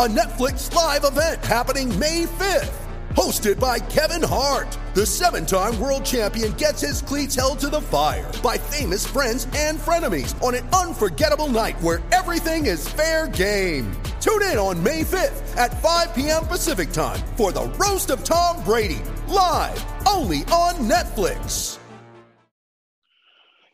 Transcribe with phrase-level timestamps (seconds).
[0.00, 2.72] a Netflix live event happening May 5th.
[3.10, 7.82] Hosted by Kevin Hart, the seven time world champion gets his cleats held to the
[7.82, 13.92] fire by famous friends and frenemies on an unforgettable night where everything is fair game.
[14.22, 16.46] Tune in on May 5th at 5 p.m.
[16.46, 21.76] Pacific time for the Roast of Tom Brady, live only on Netflix.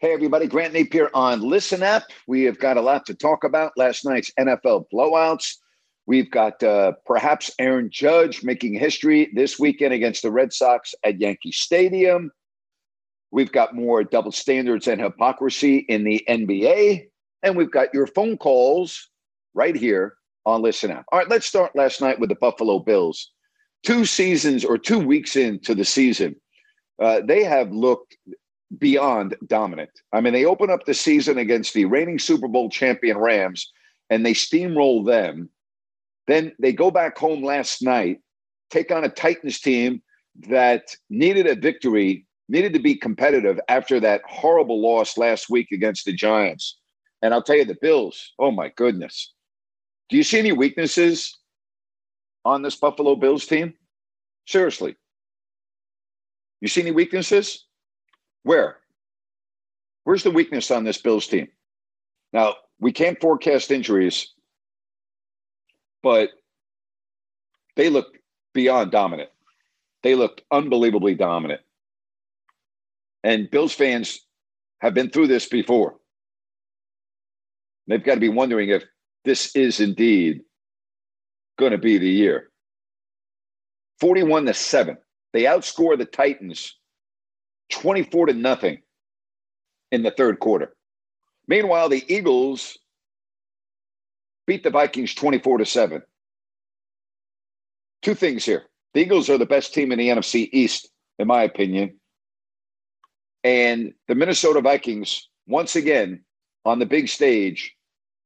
[0.01, 0.49] Hey, everybody.
[0.49, 2.02] Grant Napier on Listen App.
[2.27, 3.74] We have got a lot to talk about.
[3.77, 5.59] Last night's NFL blowouts.
[6.07, 11.21] We've got uh, perhaps Aaron Judge making history this weekend against the Red Sox at
[11.21, 12.30] Yankee Stadium.
[13.32, 17.09] We've got more double standards and hypocrisy in the NBA.
[17.43, 19.10] And we've got your phone calls
[19.54, 21.04] right here on Listen App.
[21.10, 23.32] All right, let's start last night with the Buffalo Bills.
[23.82, 26.37] Two seasons or two weeks into the season,
[27.02, 28.16] uh, they have looked
[28.79, 29.90] beyond dominant.
[30.12, 33.73] I mean, they open up the season against the reigning Super Bowl champion Rams
[34.10, 35.51] and they steamroll them.
[36.27, 38.21] Then they go back home last night,
[38.71, 40.02] take on a Titans team
[40.49, 46.05] that needed a victory, needed to be competitive after that horrible loss last week against
[46.05, 46.79] the Giants.
[47.23, 49.33] And I'll tell you, the Bills, oh my goodness.
[50.09, 51.38] Do you see any weaknesses
[52.45, 53.74] on this Buffalo Bills team?
[54.46, 54.96] Seriously.
[56.61, 57.66] You see any weaknesses?
[58.43, 58.79] Where?
[60.05, 61.49] Where's the weakness on this Bills team?
[62.33, 64.34] Now, we can't forecast injuries,
[66.06, 66.31] but
[67.75, 68.17] they look
[68.55, 69.28] beyond dominant.
[70.05, 71.62] They looked unbelievably dominant.
[73.25, 74.21] And Bills fans
[74.78, 75.97] have been through this before.
[77.89, 78.84] They've got to be wondering if
[79.25, 80.43] this is indeed
[81.59, 82.50] going to be the year.
[83.99, 84.97] 41 to 7.
[85.33, 86.78] They outscore the Titans
[87.73, 88.81] 24 to nothing
[89.91, 90.77] in the third quarter.
[91.49, 92.78] Meanwhile, the Eagles
[94.47, 96.03] beat the Vikings 24 to 7.
[98.03, 98.65] Two things here.
[98.95, 101.99] The Eagles are the best team in the NFC East, in my opinion.
[103.45, 106.25] And the Minnesota Vikings, once again,
[106.65, 107.75] on the big stage,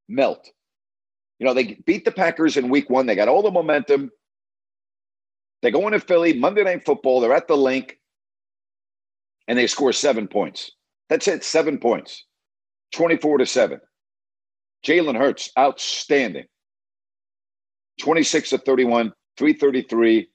[0.09, 0.50] melt.
[1.38, 3.06] You know, they beat the Packers in week one.
[3.06, 4.10] They got all the momentum.
[5.62, 7.20] They go into Philly, Monday Night Football.
[7.20, 7.98] They're at the Linc
[9.48, 10.70] and they score seven points.
[11.09, 12.25] That's it, seven points,
[12.92, 13.80] 24 to seven.
[14.84, 16.46] Jalen Hurts, outstanding.
[18.00, 20.28] 26 to 31, 333,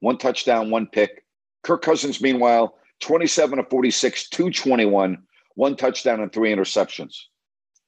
[0.00, 1.24] one touchdown, one pick.
[1.62, 5.18] Kirk Cousins, meanwhile, 27 to 46, 221,
[5.54, 7.16] one touchdown and three interceptions.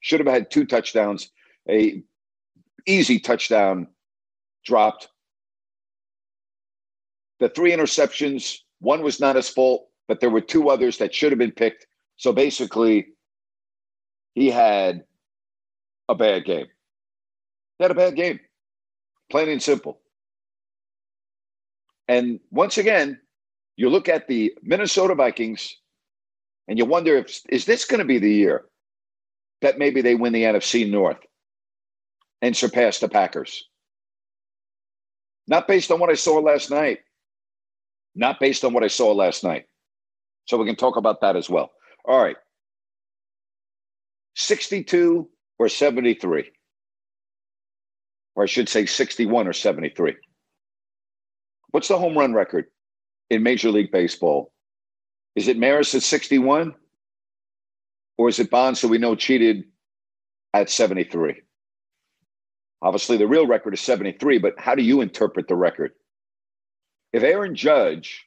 [0.00, 1.30] Should have had two touchdowns.
[1.69, 2.02] A
[2.86, 3.88] easy touchdown
[4.64, 5.08] dropped.
[7.40, 11.32] The three interceptions, one was not his fault, but there were two others that should
[11.32, 11.86] have been picked.
[12.16, 13.08] So basically,
[14.34, 15.04] he had
[16.12, 16.66] a bad game.
[17.78, 18.38] He had a bad game,
[19.30, 20.00] plain and simple.
[22.06, 23.18] And once again,
[23.76, 25.76] you look at the Minnesota Vikings
[26.68, 28.66] and you wonder if is this going to be the year
[29.62, 31.18] that maybe they win the NFC North
[32.40, 33.68] and surpass the Packers?
[35.48, 37.00] Not based on what I saw last night.
[38.14, 39.64] Not based on what I saw last night.
[40.46, 41.70] So we can talk about that as well.
[42.04, 42.36] All right.
[44.36, 45.28] 62
[45.64, 46.50] or 73?
[48.34, 50.16] Or I should say 61 or 73.
[51.70, 52.66] What's the home run record
[53.30, 54.52] in Major League Baseball?
[55.36, 56.75] Is it Maris at 61?
[58.19, 59.64] Or is it Bonds, who we know cheated
[60.52, 61.40] at 73?
[62.82, 65.92] Obviously, the real record is 73, but how do you interpret the record?
[67.12, 68.26] If Aaron Judge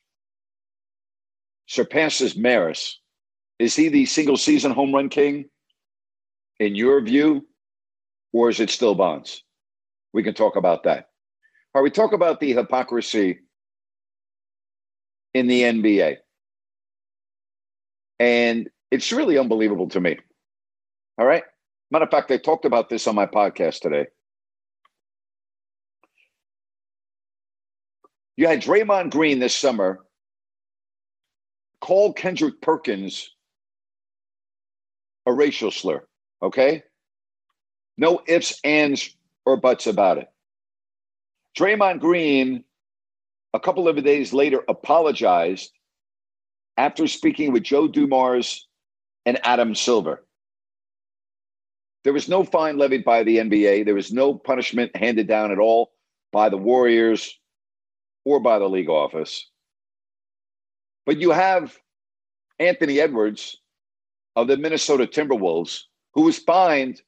[1.67, 2.99] surpasses Maris,
[3.59, 5.45] is he the single season home run king
[6.59, 7.45] in your view,
[8.33, 9.43] or is it still Bonds?
[10.13, 11.09] We can talk about that.
[11.73, 13.39] All right, we talk about the hypocrisy
[15.33, 16.17] in the NBA.
[18.19, 20.17] And it's really unbelievable to me.
[21.17, 21.43] All right.
[21.91, 24.07] Matter of fact, I talked about this on my podcast today.
[28.37, 29.99] You had Draymond Green this summer
[31.81, 33.31] call Kendrick Perkins
[35.25, 36.05] a racial slur.
[36.45, 36.83] Okay?
[37.97, 39.15] No ifs, ands,
[39.45, 40.27] or buts about it.
[41.57, 42.63] Draymond Green,
[43.53, 45.71] a couple of days later, apologized
[46.77, 48.67] after speaking with Joe Dumars
[49.25, 50.23] and Adam Silver.
[52.03, 53.85] There was no fine levied by the NBA.
[53.85, 55.93] There was no punishment handed down at all
[56.31, 57.39] by the Warriors
[58.23, 59.49] or by the league office.
[61.07, 61.75] But you have
[62.59, 63.57] Anthony Edwards
[64.35, 65.83] of the Minnesota Timberwolves,
[66.15, 67.01] who was fined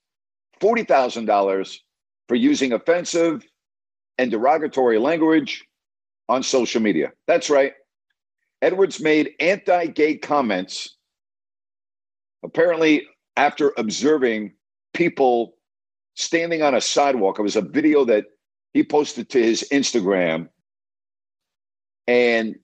[0.62, 1.80] $40,000
[2.28, 3.46] for using offensive
[4.18, 5.66] and derogatory language
[6.30, 7.12] on social media.
[7.26, 7.74] That's right.
[8.62, 10.98] Edwards made anti gay comments,
[12.44, 13.08] apparently,
[13.38, 14.54] after observing
[14.94, 15.56] people
[16.16, 17.40] standing on a sidewalk.
[17.40, 18.26] It was a video that
[18.74, 20.50] he posted to his Instagram.
[22.08, 22.56] And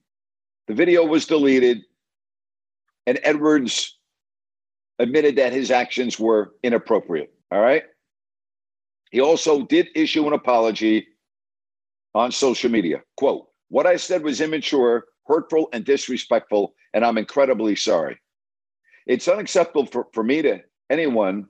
[0.66, 1.82] the video was deleted.
[3.06, 3.96] And Edwards
[4.98, 7.32] admitted that his actions were inappropriate.
[7.50, 7.84] All right.
[9.10, 11.06] He also did issue an apology
[12.14, 13.02] on social media.
[13.16, 18.20] Quote, what I said was immature, hurtful, and disrespectful, and I'm incredibly sorry.
[19.06, 20.60] It's unacceptable for, for me to
[20.90, 21.46] anyone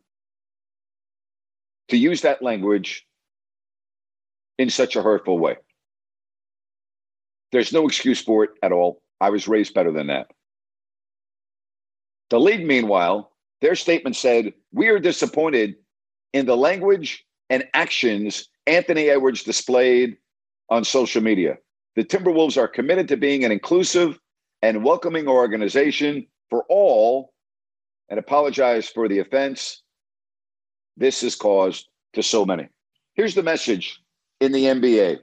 [1.89, 3.07] to use that language
[4.59, 5.57] in such a hurtful way.
[7.53, 9.03] There's no excuse for it at all.
[9.21, 10.29] I was raised better than that.
[12.31, 13.31] The league, meanwhile,
[13.61, 15.77] their statement said, We are disappointed
[16.33, 20.17] in the language and actions Anthony Edwards displayed
[20.71, 21.59] on social media.
[21.97, 24.19] The Timberwolves are committed to being an inclusive
[24.63, 27.33] and welcoming organization for all
[28.09, 29.83] and apologize for the offense
[30.97, 32.69] this has caused to so many.
[33.15, 34.01] Here's the message
[34.41, 35.19] in the NBA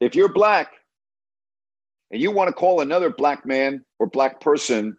[0.00, 0.72] if you're black
[2.10, 4.96] and you want to call another black man or black person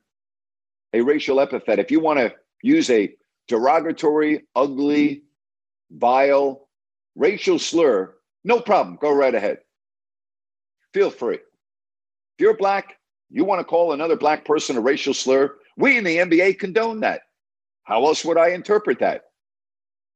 [0.93, 3.13] a racial epithet, if you want to use a
[3.47, 5.23] derogatory, ugly,
[5.91, 6.67] vile,
[7.15, 8.13] racial slur,
[8.43, 8.97] no problem.
[9.01, 9.59] Go right ahead.
[10.93, 11.35] Feel free.
[11.35, 12.97] If you're black,
[13.29, 17.01] you want to call another black person a racial slur, we in the NBA condone
[17.01, 17.21] that.
[17.83, 19.23] How else would I interpret that?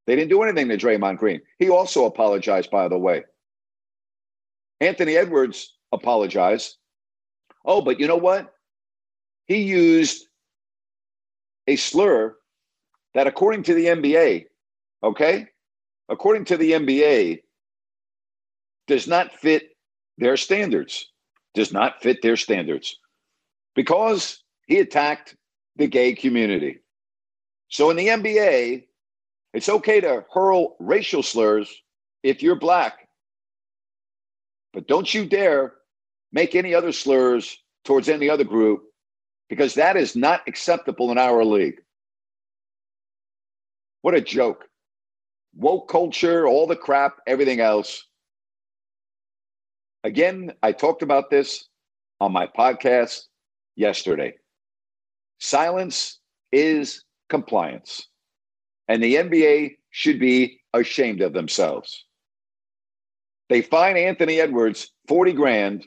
[0.07, 1.41] They didn't do anything to Draymond Green.
[1.59, 3.23] He also apologized, by the way.
[4.79, 6.77] Anthony Edwards apologized.
[7.63, 8.53] Oh, but you know what?
[9.45, 10.25] He used
[11.71, 12.35] a slur
[13.13, 14.45] that, according to the NBA,
[15.03, 15.47] okay,
[16.09, 17.41] according to the NBA,
[18.87, 19.69] does not fit
[20.17, 21.11] their standards,
[21.53, 22.97] does not fit their standards
[23.75, 25.35] because he attacked
[25.77, 26.79] the gay community.
[27.69, 28.83] So in the NBA,
[29.53, 31.73] it's okay to hurl racial slurs
[32.23, 33.07] if you're black,
[34.73, 35.73] but don't you dare
[36.31, 38.83] make any other slurs towards any other group
[39.51, 41.81] because that is not acceptable in our league.
[44.01, 44.69] What a joke.
[45.53, 48.07] Woke culture, all the crap, everything else.
[50.05, 51.67] Again, I talked about this
[52.21, 53.23] on my podcast
[53.75, 54.35] yesterday.
[55.41, 56.21] Silence
[56.53, 58.07] is compliance.
[58.87, 62.05] And the NBA should be ashamed of themselves.
[63.49, 65.85] They fine Anthony Edwards 40 grand,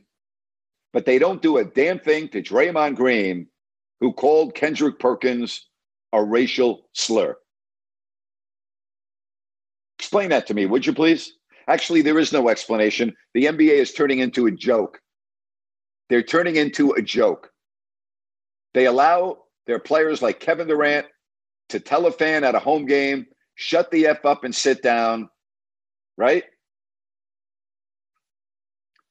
[0.93, 3.49] but they don't do a damn thing to Draymond Green,
[4.01, 5.69] who called Kendrick Perkins
[6.13, 7.37] a racial slur.
[9.99, 11.33] Explain that to me, would you please?
[11.67, 13.15] Actually, there is no explanation.
[13.33, 15.01] The NBA is turning into a joke.
[16.11, 17.51] They're turning into a joke.
[18.75, 21.07] They allow their players like Kevin Durant
[21.71, 25.31] to tell a fan at a home game, shut the F up and sit down,
[26.19, 26.45] right?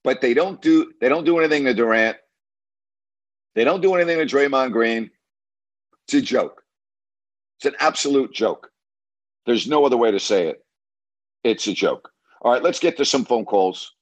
[0.03, 2.17] But they don't do they don't do anything to Durant.
[3.55, 5.11] They don't do anything to Draymond Green.
[6.07, 6.63] It's a joke.
[7.57, 8.69] It's an absolute joke.
[9.45, 10.65] There's no other way to say it.
[11.43, 12.09] It's a joke.
[12.41, 13.93] All right, let's get to some phone calls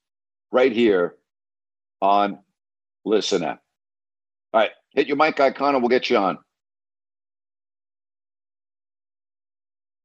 [0.51, 1.15] right here
[2.01, 2.39] on
[3.05, 3.61] Listen Up.
[4.53, 6.37] All right, hit your mic icon and we'll get you on.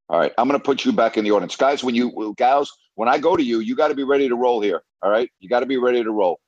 [0.09, 1.83] All right, I'm going to put you back in the audience, guys.
[1.83, 4.61] When you gals, when I go to you, you got to be ready to roll
[4.61, 4.83] here.
[5.03, 6.39] All right, you got to be ready to roll.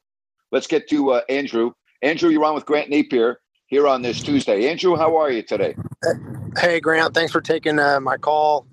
[0.52, 1.72] Let's get to uh, Andrew.
[2.02, 4.68] Andrew, you're on with Grant Napier here on this Tuesday.
[4.68, 5.74] Andrew, how are you today?
[6.56, 7.12] Hey, Grant.
[7.12, 8.66] Thanks for taking uh, my call.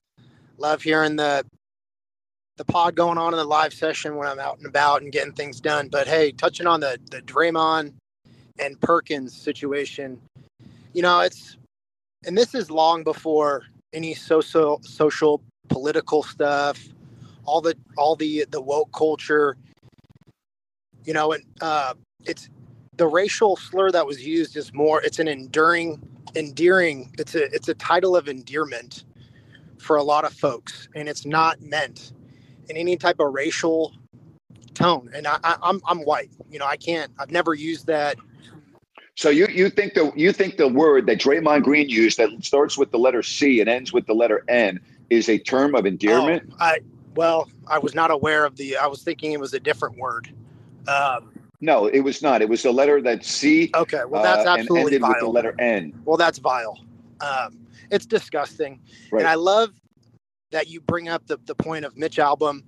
[0.58, 1.44] Love hearing the
[2.58, 5.34] the pod going on in the live session when I'm out and about and getting
[5.34, 5.90] things done.
[5.90, 7.94] But hey, touching on the the Draymond
[8.60, 10.22] and Perkins situation,
[10.94, 11.58] you know, it's
[12.26, 16.80] and this is long before any social social political stuff,
[17.44, 19.58] all the all the the woke culture.
[21.04, 21.94] You know, and uh,
[22.26, 22.50] it's
[22.98, 26.02] the racial slur that was used is more it's an enduring
[26.36, 29.06] endearing it's a it's a title of endearment
[29.78, 32.14] for a lot of folks and it's not meant
[32.70, 33.94] in any type of racial
[34.74, 38.18] tone and I, I i'm i'm white you know i can't i've never used that
[39.16, 42.78] So you you think the you think the word that Draymond Green used that starts
[42.78, 46.50] with the letter C and ends with the letter N is a term of endearment?
[46.52, 46.80] Oh, I
[47.16, 48.78] well, I was not aware of the.
[48.78, 50.30] I was thinking it was a different word.
[50.88, 51.32] Um,
[51.62, 52.42] No, it was not.
[52.42, 55.28] It was the letter that C okay, well that's uh, and absolutely ended with the
[55.28, 55.94] letter N.
[56.06, 56.80] Well, that's vile.
[57.22, 57.60] Um,
[57.92, 58.80] it's disgusting,
[59.12, 59.22] Right.
[59.22, 59.74] and I love
[60.52, 62.64] that you bring up the the point of Mitch Albom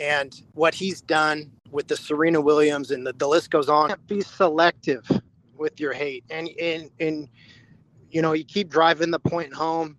[0.00, 3.94] and what he's done with the Serena Williams, and the, the list goes on.
[4.06, 5.08] Be selective
[5.56, 7.28] with your hate, and and and
[8.10, 9.96] you know you keep driving the point home.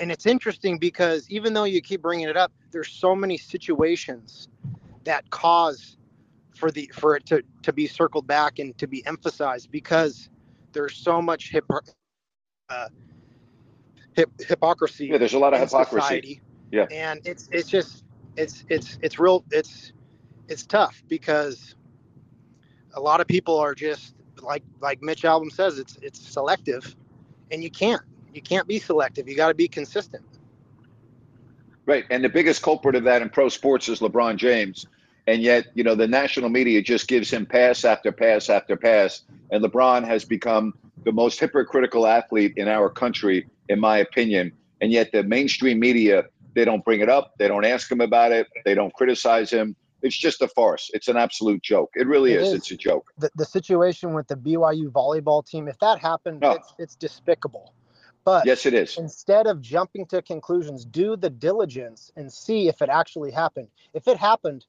[0.00, 4.48] And it's interesting because even though you keep bringing it up, there's so many situations
[5.02, 5.97] that cause
[6.58, 10.28] for the for it to to be circled back and to be emphasized because
[10.72, 11.64] there's so much hip,
[12.68, 12.88] uh,
[14.14, 16.00] hip hypocrisy Yeah, there's a lot of hypocrisy.
[16.00, 16.40] society.
[16.70, 16.86] Yeah.
[16.90, 18.04] and it's it's just
[18.36, 19.92] it's it's it's real it's
[20.48, 21.74] it's tough because
[22.94, 26.94] a lot of people are just like like Mitch Albom says it's it's selective,
[27.50, 28.02] and you can't
[28.34, 29.28] you can't be selective.
[29.28, 30.24] You got to be consistent.
[31.86, 32.04] Right.
[32.10, 34.86] And the biggest culprit of that in pro sports is LeBron James.
[35.28, 39.20] And yet, you know, the national media just gives him pass after pass after pass.
[39.50, 40.72] And LeBron has become
[41.04, 44.52] the most hypocritical athlete in our country, in my opinion.
[44.80, 47.34] And yet, the mainstream media, they don't bring it up.
[47.38, 48.46] They don't ask him about it.
[48.64, 49.76] They don't criticize him.
[50.00, 50.90] It's just a farce.
[50.94, 51.90] It's an absolute joke.
[51.94, 52.48] It really It is.
[52.48, 52.54] is.
[52.54, 53.12] It's a joke.
[53.18, 56.52] The, the situation with the BYU volleyball team, if that happened, Oh.
[56.52, 57.74] it's, it's despicable.
[58.24, 58.96] But Yes, it is.
[58.96, 63.68] instead of jumping to conclusions, do the diligence and see if it actually happened.
[63.92, 64.64] If it happened,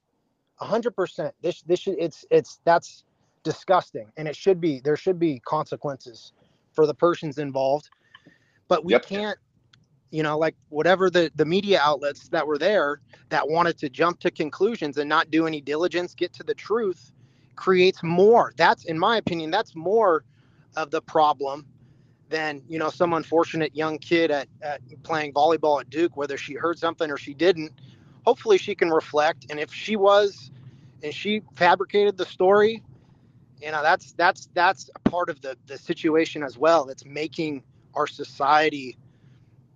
[0.62, 3.04] hundred percent, this this should it's it's that's
[3.44, 6.34] disgusting, and it should be there should be consequences
[6.74, 7.90] for the persons involved.
[8.68, 9.00] But we Yep.
[9.00, 9.38] can't,
[10.12, 14.20] you know, like whatever the the media outlets that were there that wanted to jump
[14.22, 17.12] to conclusions and not do any diligence, get to the truth,
[17.56, 18.54] creates more.
[18.58, 20.26] That's in my opinion, that's more
[20.76, 21.66] of the problem
[22.30, 26.54] than you know some unfortunate young kid at, at playing volleyball at Duke, whether she
[26.56, 27.74] heard something or she didn't.
[28.30, 30.52] Hopefully, she can reflect, and if she was,
[31.04, 32.84] and she fabricated the story,
[33.60, 36.86] you know that's that's that's a part of the the situation as well.
[36.86, 37.64] That's making
[37.96, 39.00] our society,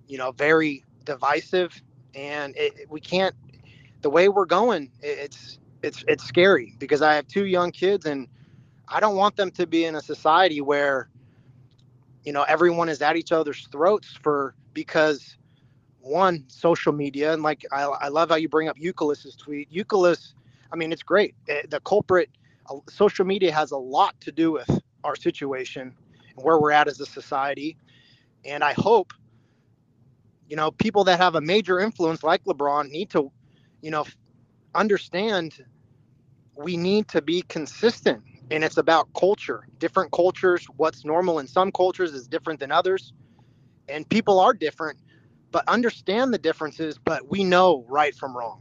[0.07, 1.81] you know, very divisive,
[2.13, 3.35] and it, it- we can't.
[4.03, 8.05] The way we're going, it, it's it's it's scary because I have two young kids,
[8.05, 8.27] and
[8.87, 11.09] I don't want them to be in a society where
[12.25, 15.37] you know everyone is at each other's throats for because
[16.03, 19.69] one social media and like I, I love how you bring up Eucalyptus's tweet.
[19.71, 20.35] Eucalyptus,
[20.71, 21.35] I mean it's great.
[21.47, 22.29] Eh, The culprit,
[22.69, 24.69] uh, social media has a lot to do with
[25.03, 25.95] our situation
[26.35, 27.77] and where we're at as a society.
[28.45, 29.13] And I hope,
[30.49, 33.31] you know, people that have a major influence like LeBron need to,
[33.81, 34.05] you know,
[34.75, 35.53] understand
[36.55, 41.71] we need to be consistent and it's about culture different cultures what's normal in some
[41.71, 43.13] cultures is different than others
[43.89, 44.97] and people are different
[45.53, 48.59] but understand the differences but we know right from wrong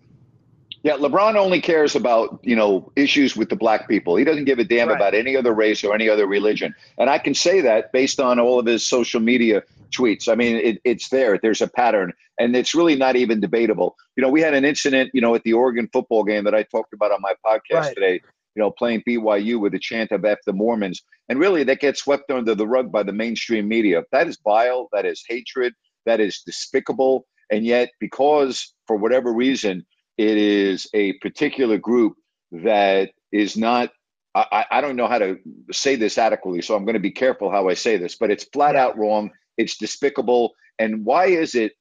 [0.84, 4.16] Yeah, LeBron only cares about, you know, issues with the black people.
[4.16, 4.96] He doesn't give a damn Right.
[4.96, 6.74] about any other race or any other religion.
[6.98, 9.62] And I can say that based on all of his social media
[9.96, 10.26] tweets.
[10.28, 11.38] I mean, it, it's there.
[11.38, 13.94] There's a pattern, and it's really not even debatable.
[14.16, 16.64] You know, we had an incident, you know, at the Oregon football game that I
[16.64, 17.94] talked about on my podcast Right.
[17.94, 18.14] today,
[18.56, 21.00] you know, playing BYU with a chant of F the Mormons.
[21.28, 24.02] And really, that gets swept under the rug by the mainstream media.
[24.10, 24.88] That is vile.
[24.92, 25.74] That is hatred.
[26.06, 27.26] That is despicable.
[27.50, 29.84] And yet, because for whatever reason,
[30.18, 32.14] it is a particular group
[32.52, 33.90] that is not
[34.34, 35.38] I, I don't know how to
[35.72, 38.44] say this adequately so i'm going to be careful how i say this but it's
[38.44, 41.72] flat out wrong it's despicable and why is it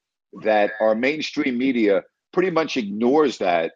[0.44, 3.74] that our mainstream media pretty much ignores that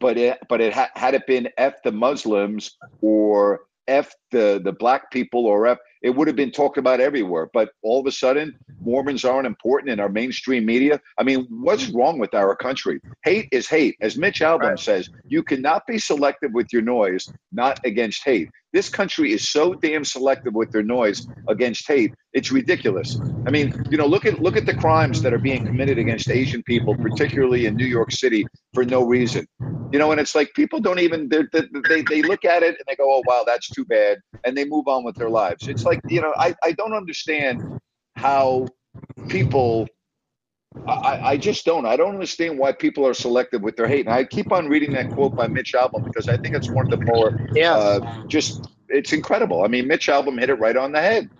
[0.00, 4.72] but it but it ha- had it been f the muslims or f the the
[4.72, 8.12] black people or f it would have been talked about everywhere but all of a
[8.12, 11.00] sudden mormons aren't important in our mainstream media.
[11.18, 11.94] I mean what's mm.
[11.96, 13.00] wrong with our country?
[13.24, 13.96] Hate is hate.
[14.00, 14.78] As mitch albom Right.
[14.78, 18.48] says you cannot be selective with your noise not against hate.
[18.72, 23.18] This country is so damn selective with their noise against hate it's ridiculous.
[23.46, 26.30] I mean you know look at look at the crimes that are being committed against
[26.30, 29.46] asian people particularly in new york city for no reason
[29.94, 32.84] you know and it's like people don't even they, they, they look at it and
[32.88, 35.84] they go oh wow that's too bad and they move on with their lives it's
[35.84, 37.62] like you know i, I don't understand
[38.16, 38.66] how
[39.28, 39.86] people
[40.88, 41.86] I, I just don't.
[41.86, 44.06] I don't understand why people are selective with their hate.
[44.06, 46.92] And I keep on reading that quote by Mitch Albom because I think it's one
[46.92, 49.62] of the more yeah uh, just it's incredible.
[49.62, 51.30] I mean, Mitch Albom hit it right on the head.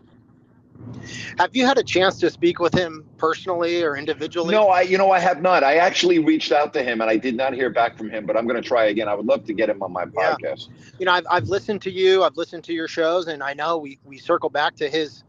[1.39, 4.55] Have you had a chance to speak with him personally or individually?
[4.55, 5.63] No, I you know I have not.
[5.65, 8.37] I actually reached out to him and I did not hear back from him, but
[8.37, 9.09] I'm going to try again.
[9.09, 10.69] I would love to get him on my podcast.
[10.69, 10.91] Yeah.
[10.99, 13.79] you know, I've, I've listened to you, I've listened to your shows, and I know
[13.79, 15.25] we, we circle back to his.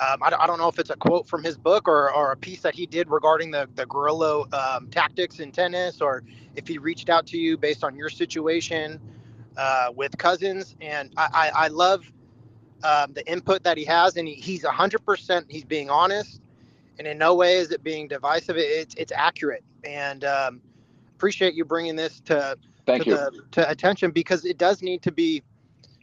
[0.00, 2.32] Um, I, don't- I don't know if it's a quote from his book or, or
[2.32, 6.24] a piece that he did regarding the, the guerrilla um, tactics in tennis, or
[6.56, 9.00] if he reached out to you based on your situation
[9.56, 10.74] uh, with Cousins.
[10.80, 12.04] And I, I, I love
[12.84, 16.40] um, the input that he has, and he, he's 100%, he's being honest,
[16.98, 18.56] and in no way is it being divisive.
[18.56, 19.64] It, it's, it's accurate.
[19.84, 20.60] And um,
[21.16, 23.16] appreciate you bringing this to, Thank to, you.
[23.16, 25.42] The, to attention because it does need to be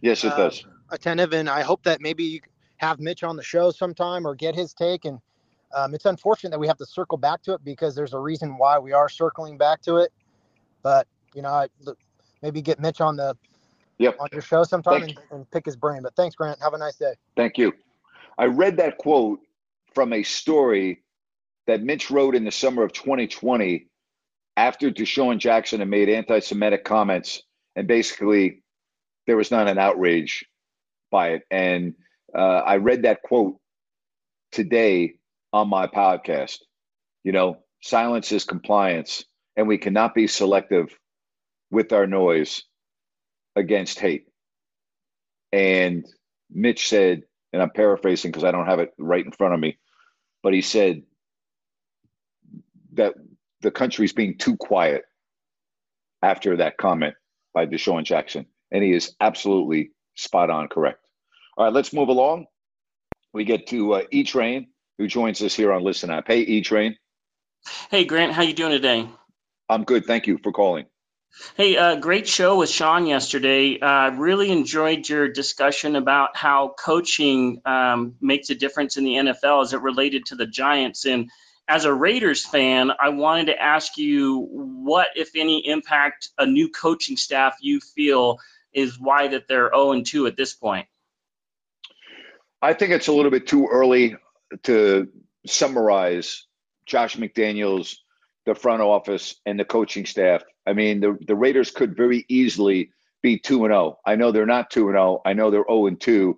[0.02, 0.66] yes, it uh, does.
[0.90, 2.42] attentive, and I hope that maybe you
[2.78, 5.06] have Mitch on the show sometime or get his take.
[5.06, 5.20] And
[5.76, 8.58] um, it's unfortunate that we have to circle back to it because there's a reason
[8.58, 10.12] why we are circling back to it.
[10.82, 12.00] But you know, I, look,
[12.42, 13.38] maybe get Mitch on the
[14.01, 14.17] Yep.
[14.20, 16.01] on your show sometime and, and pick his brain.
[16.01, 16.60] But thanks, Grant.
[16.62, 17.13] Have a nice day.
[17.36, 17.74] Thank you.
[18.38, 19.39] I read that quote
[19.93, 21.03] from a story
[21.67, 23.88] that Mitch wrote in the summer of 2020
[24.58, 27.43] after DeSean Jackson had made anti Semitic comments.
[27.75, 28.63] And basically,
[29.27, 30.46] there was not an outrage
[31.12, 31.43] by it.
[31.51, 31.93] And
[32.36, 33.58] uh, I read that quote
[34.51, 35.15] today
[35.53, 36.58] on my podcast.
[37.24, 39.24] You know, silence is compliance,
[39.55, 40.98] and we cannot be selective
[41.70, 42.63] with our noise
[43.55, 44.25] against hate.
[45.51, 46.05] And
[46.50, 49.77] Mitch said, and I'm paraphrasing because I don't have it right in front of me,
[50.41, 51.03] but he said
[52.93, 53.13] that
[53.62, 55.03] the country's being too quiet
[56.22, 57.15] after that comment
[57.53, 58.46] by DeSean Jackson.
[58.72, 61.05] And he is absolutely spot on correct.
[61.58, 62.46] All right, let's move along.
[63.34, 64.67] We get to uh, E Train,
[64.98, 66.27] who joins us here on Listen App.
[66.27, 66.96] Hey, E Train.
[67.89, 69.08] Hey Grant, how you doing today?
[69.70, 70.05] I'm good.
[70.05, 70.86] Thank you for calling.
[71.56, 73.80] Hey, uh, great show with Sean yesterday.
[73.80, 79.64] Uh, really enjoyed your discussion about how coaching um, makes a difference in the NFL
[79.64, 81.06] as it related to the Giants.
[81.06, 81.30] And
[81.70, 86.68] as a Raiders fan, I wanted to ask you what, if any, impact a new
[86.68, 88.40] coaching staff you feel
[88.74, 90.88] is why that they're 0 2 at this point.
[92.62, 94.18] I think it's a little bit too early
[94.64, 95.08] to
[95.48, 96.46] summarize
[96.86, 97.96] Josh McDaniels,
[98.46, 100.44] the front office, and the coaching staff.
[100.66, 104.00] I mean, the, the Raiders could very easily be 2 and 0.
[104.06, 105.22] I know they're not 2 and 0.
[105.25, 106.38] I know they're 0 and 2,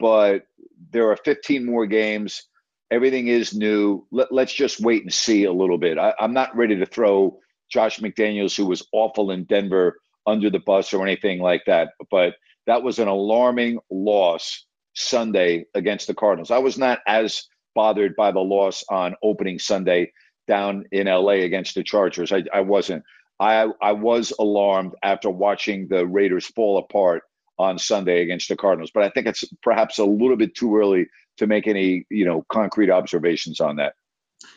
[0.00, 0.42] but
[0.90, 2.42] there are 15 more games.
[2.90, 4.06] Everything is new.
[4.10, 5.98] Let, let's just wait and see a little bit.
[5.98, 7.38] I, I'm not ready to throw
[7.70, 11.90] Josh McDaniels, who was awful in Denver, under the bus or anything like that.
[12.10, 12.34] But
[12.66, 16.50] that was an alarming loss Sunday against the Cardinals.
[16.50, 20.12] I was not as bothered by the loss on opening Sunday
[20.48, 22.32] down in LA against the Chargers.
[22.32, 23.04] I, I wasn't.
[23.38, 27.22] I I was alarmed after watching the Raiders fall apart
[27.58, 28.90] on Sunday against the Cardinals.
[28.92, 31.06] But I think it's perhaps a little bit too early
[31.36, 33.94] to make any you know concrete observations on that.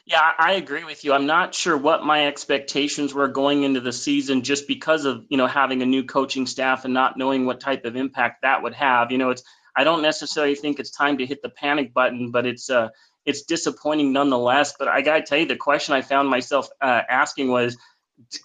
[0.06, 1.14] Yeah, I agree with you.
[1.14, 5.38] I'm not sure what my expectations were going into the season just because of, you
[5.38, 8.74] know, having a new coaching staff and not knowing what type of impact that would
[8.74, 9.12] have.
[9.12, 9.44] You know, it's
[9.76, 12.90] I don't necessarily think it's time to hit the panic button, but it's uh
[13.26, 14.74] it's disappointing nonetheless.
[14.78, 17.78] But I got to tell you, the question I found myself uh, asking was,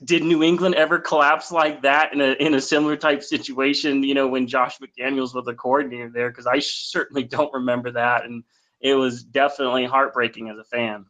[0.04, 4.02] did New England ever collapse like that in a in a similar type situation?
[4.02, 8.24] You know, when Josh McDaniels was the coordinator there, because I certainly don't remember that,
[8.24, 8.42] and
[8.80, 11.06] it was definitely heartbreaking as a fan.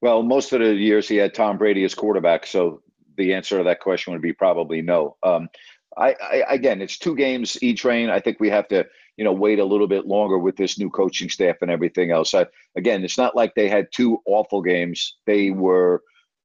[0.00, 2.82] Well, most of the years he had Tom Brady as quarterback, so
[3.16, 5.16] the answer to that question would be probably no.
[5.22, 5.48] Um,
[5.96, 8.10] I, I again, it's two games each train.
[8.10, 8.86] I think we have to,
[9.16, 12.34] you know, wait a little bit longer with this new coaching staff and everything else.
[12.34, 15.16] I, again, it's not like they had two awful games.
[15.26, 16.02] They were,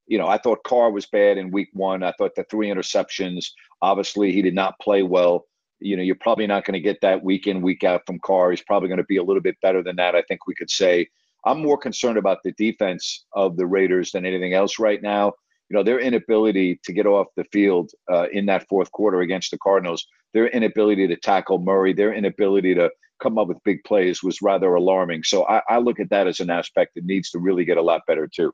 [0.08, 2.04] you know, I thought Carr was bad in week one.
[2.04, 3.48] I thought the three interceptions.
[3.82, 5.48] Obviously, he did not play well.
[5.80, 8.52] You know, you're probably not going to get that week in, week out from Carr.
[8.52, 10.16] He's probably going to be a little bit better than that.
[10.16, 11.08] I think we could say.
[11.44, 15.34] I'm more concerned about the defense of the Raiders than anything else right now.
[15.72, 19.52] You know, their inability to get off the field uh, in that fourth quarter against
[19.52, 22.92] the Cardinals, their inability to tackle Murray, their inability to
[23.24, 25.24] come up with big plays was rather alarming.
[25.24, 27.82] So I, I look at that as an aspect that needs to really get a
[27.82, 28.52] lot better too.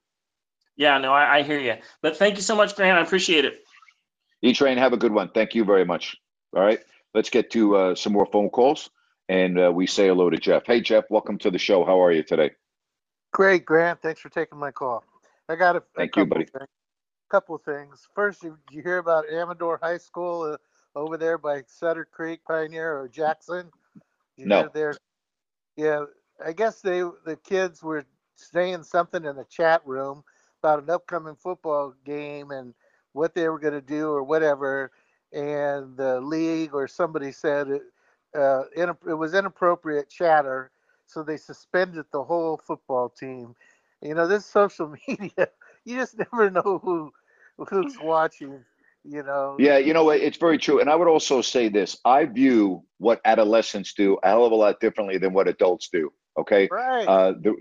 [0.75, 1.77] Yeah, no, I, I hear you.
[2.03, 2.99] But thank you so much, Grant.
[2.99, 3.65] I appreciate it.
[4.43, 5.29] E Train, have a good one.
[5.29, 6.15] Thank you very much.
[6.55, 6.81] All right,
[7.15, 8.91] let's get to uh, some more phone calls,
[9.27, 10.67] and uh, we say hello to Jeff.
[10.67, 11.83] Hey, Jeff, welcome to the show.
[11.83, 12.51] How are you today?
[13.33, 14.03] Great, Grant.
[14.03, 15.03] Thanks for taking my call.
[15.49, 16.45] I got a, a Thank you, buddy.
[16.45, 16.67] Things,
[17.29, 18.07] couple of things.
[18.15, 20.57] First, you, you hear about Amador High School uh,
[20.97, 23.69] over there by Sutter Creek, Pioneer, or Jackson?
[24.37, 24.69] You No.
[24.73, 24.95] There,
[25.75, 26.05] yeah.
[26.43, 30.23] I guess they the kids were saying something in the chat room
[30.61, 32.73] about an upcoming football game and
[33.13, 34.91] what they were going to do or whatever,
[35.33, 37.67] and the league or somebody said,
[38.35, 40.71] uh, in, it was inappropriate chatter,
[41.07, 43.55] so they suspended the whole football team.
[44.01, 45.49] You know, this social media,
[45.85, 47.11] you just never know who
[47.69, 48.63] who's watching.
[49.03, 49.55] You know.
[49.57, 53.21] Yeah, you know it's very true, and I would also say this: I view what
[53.23, 56.11] adolescents do a hell of a lot differently than what adults do.
[56.37, 57.07] Okay, right.
[57.07, 57.55] Uh, the,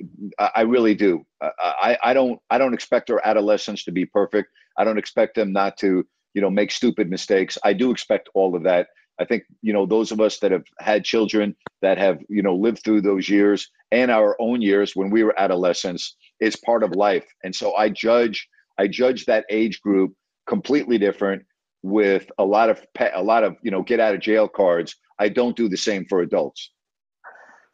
[0.54, 1.24] I really do.
[1.40, 4.50] I, I don't I don't expect our adolescents to be perfect.
[4.76, 6.04] I don't expect them not to
[6.35, 7.56] you know make stupid mistakes.
[7.64, 8.88] I do expect all of that.
[9.18, 12.54] I think you know those of us that have had children that have you know
[12.54, 16.90] lived through those years and our own years when we were adolescents is part of
[16.96, 18.46] life, and so I judge
[18.79, 20.15] I judge that age group
[20.47, 21.43] completely different
[21.83, 22.85] with a lot of
[23.15, 24.97] a lot of you know get out of jail cards.
[25.19, 26.71] I don't do the same for adults.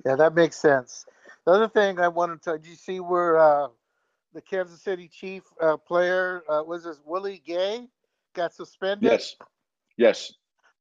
[0.04, 1.06] Yeah, that makes sense.
[1.44, 3.68] The other thing I wanted to, did you see where uh,
[4.32, 7.88] the Kansas City Chief uh, player uh, was this Willie Gay
[8.34, 9.10] got suspended?
[9.10, 9.34] Yes.
[9.96, 10.32] Yes.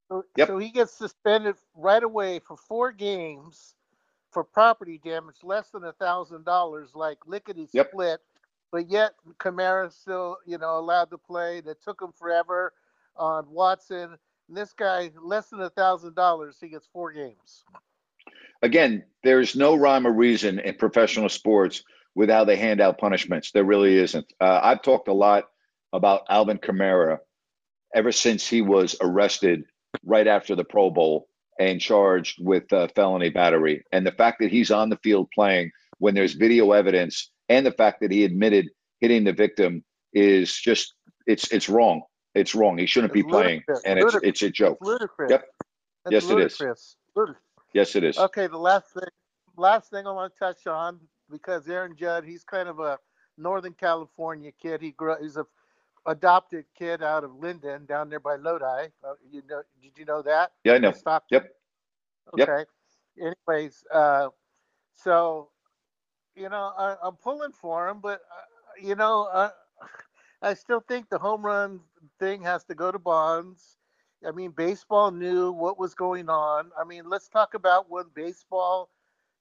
[0.08, 0.48] So, yep.
[0.48, 3.74] so he gets suspended right away for four games
[4.30, 7.92] for property damage less than a thousand dollars, like lickety split.
[7.94, 8.20] Yep
[8.72, 11.60] but yet Kamara still, you know, allowed to play.
[11.60, 12.72] That took him forever
[13.16, 14.16] on Watson.
[14.48, 17.64] And this guy, less than a thousand dollars, he gets four games.
[18.62, 23.50] Again, there's no rhyme or reason in professional sports with how they hand out punishments.
[23.52, 24.26] There really isn't.
[24.40, 25.44] Uh, I've talked a lot
[25.92, 27.18] about Alvin Kamara
[27.94, 29.64] ever since he was arrested
[30.04, 33.84] right after the Pro Bowl and charged with uh, felony battery.
[33.92, 37.72] And the fact that he's on the field playing when there's video evidence and the
[37.72, 40.94] fact that he admitted hitting the victim is just
[41.26, 42.02] it's it's wrong.
[42.34, 42.78] It's wrong.
[42.78, 44.78] He shouldn't it's be playing, and it's it's a joke.
[44.80, 45.30] It's ludicrous.
[45.30, 45.44] Yep.
[46.04, 46.60] That's yes, ludicrous.
[46.60, 46.96] it is.
[47.14, 47.42] Ludicrous.
[47.74, 48.18] Yes, it is.
[48.18, 49.08] Okay, the last thing,
[49.56, 50.98] last thing I want to touch on
[51.30, 52.98] because Aaron Judd, he's kind of a
[53.38, 54.80] Northern California kid.
[54.80, 55.46] He grew, he's a
[56.06, 58.88] adopted kid out of Linden, down there by Lodi.
[59.04, 60.52] Uh, you know, did you know that?
[60.64, 60.92] Yeah, I know.
[61.30, 61.48] Yep.
[62.34, 62.64] Okay.
[63.18, 63.34] Yep.
[63.48, 64.28] Anyways, uh,
[64.94, 65.48] so
[66.34, 69.50] you know, I, am pulling for him, but uh, you know, I,
[70.42, 71.80] I still think the home run
[72.18, 73.76] thing has to go to Bonds.
[74.26, 76.70] I mean, baseball knew what was going on.
[76.80, 78.88] I mean, let's talk about when baseball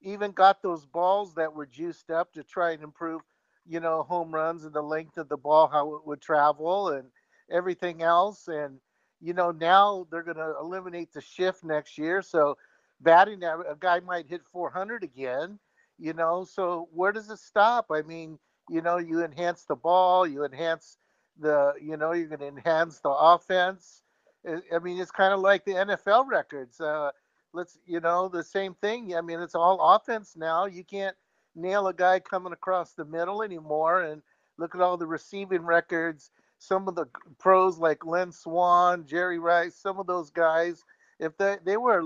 [0.02, 3.22] even got those balls that were juiced up to try and improve,
[3.68, 7.08] you know, home runs and the length of the ball, how it would travel, and
[7.52, 8.48] everything else.
[8.48, 8.80] And
[9.22, 12.58] you know, now they're going to eliminate the shift next year, so
[13.02, 15.60] batting a guy might hit 400 again
[16.02, 17.88] you know so where does it stop?
[17.92, 20.98] I mean you know you enhance the ball you enhance
[21.40, 24.02] the you know you're going to enhance the offense.
[24.46, 27.12] I mean it's kind of like the nfl records uh
[27.54, 29.16] let's you know the same thing.
[29.16, 30.66] I mean it's all offense now.
[30.66, 31.16] You can't
[31.56, 34.22] nail a guy coming across the middle anymore and
[34.58, 36.32] look at all the receiving records.
[36.60, 37.08] Some of the
[37.40, 40.84] pros like Lynn Swann, Jerry Rice, some of those guys,
[41.20, 42.04] if they, they were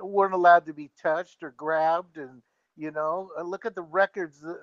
[0.00, 2.42] weren't allowed to be touched or grabbed and
[2.78, 4.42] you know, uh, look at the records.
[4.42, 4.54] Uh,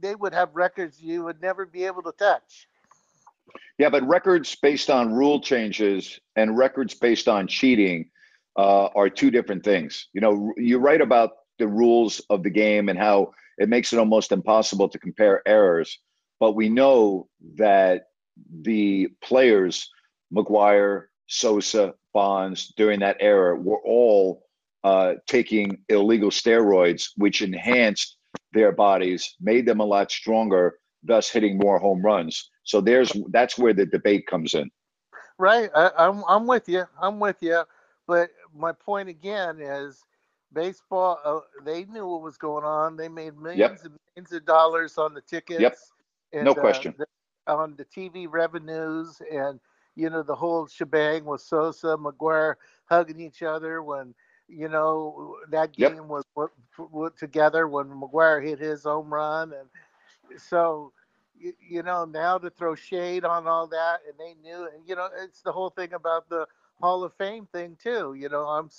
[0.00, 2.66] they would have records you would never be able to touch.
[3.78, 8.10] Yeah, but records based on rule changes and records based on cheating
[8.56, 10.08] uh, are two different things.
[10.12, 13.98] You know, you're right about the rules of the game and how it makes it
[13.98, 15.98] almost impossible to compare errors.
[16.40, 18.06] But we know that
[18.62, 19.88] the players,
[20.32, 24.44] McGwire, Sosa, Bonds, during that era were all
[24.84, 28.16] uh, taking illegal steroids, which enhanced
[28.52, 32.50] their bodies, made them a lot stronger, thus hitting more home runs.
[32.64, 34.70] So there's that's where the debate comes in.
[35.38, 36.84] Right, I, I'm I'm with you.
[37.00, 37.64] I'm with you.
[38.06, 40.04] But my point again is,
[40.54, 41.18] baseball.
[41.24, 42.96] Uh, they knew what was going on.
[42.96, 43.84] They made millions yep.
[43.84, 45.60] and millions of dollars on the tickets.
[45.60, 45.76] Yep.
[46.32, 46.94] And, no question.
[46.98, 47.04] Uh,
[47.46, 49.60] the, on the TV revenues and
[49.96, 52.54] you know the whole shebang with Sosa, McGwire
[52.86, 54.14] hugging each other when
[54.48, 56.04] you know that game yep.
[56.04, 60.92] was put, put, together when McGwire hit his home run, and so
[61.38, 64.94] you, you, know now to throw shade on all that, and they knew, and you
[64.94, 66.46] know it's the whole thing about the
[66.80, 68.14] Hall of Fame thing too.
[68.14, 68.70] You know I'm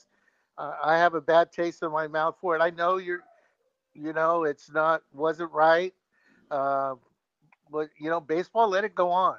[0.58, 2.62] uh, I have a bad taste in my mouth for it.
[2.62, 3.23] I know you're,
[3.93, 5.93] you know it's not wasn't right,
[6.51, 6.95] uh,
[7.71, 9.38] but you know baseball let it go on.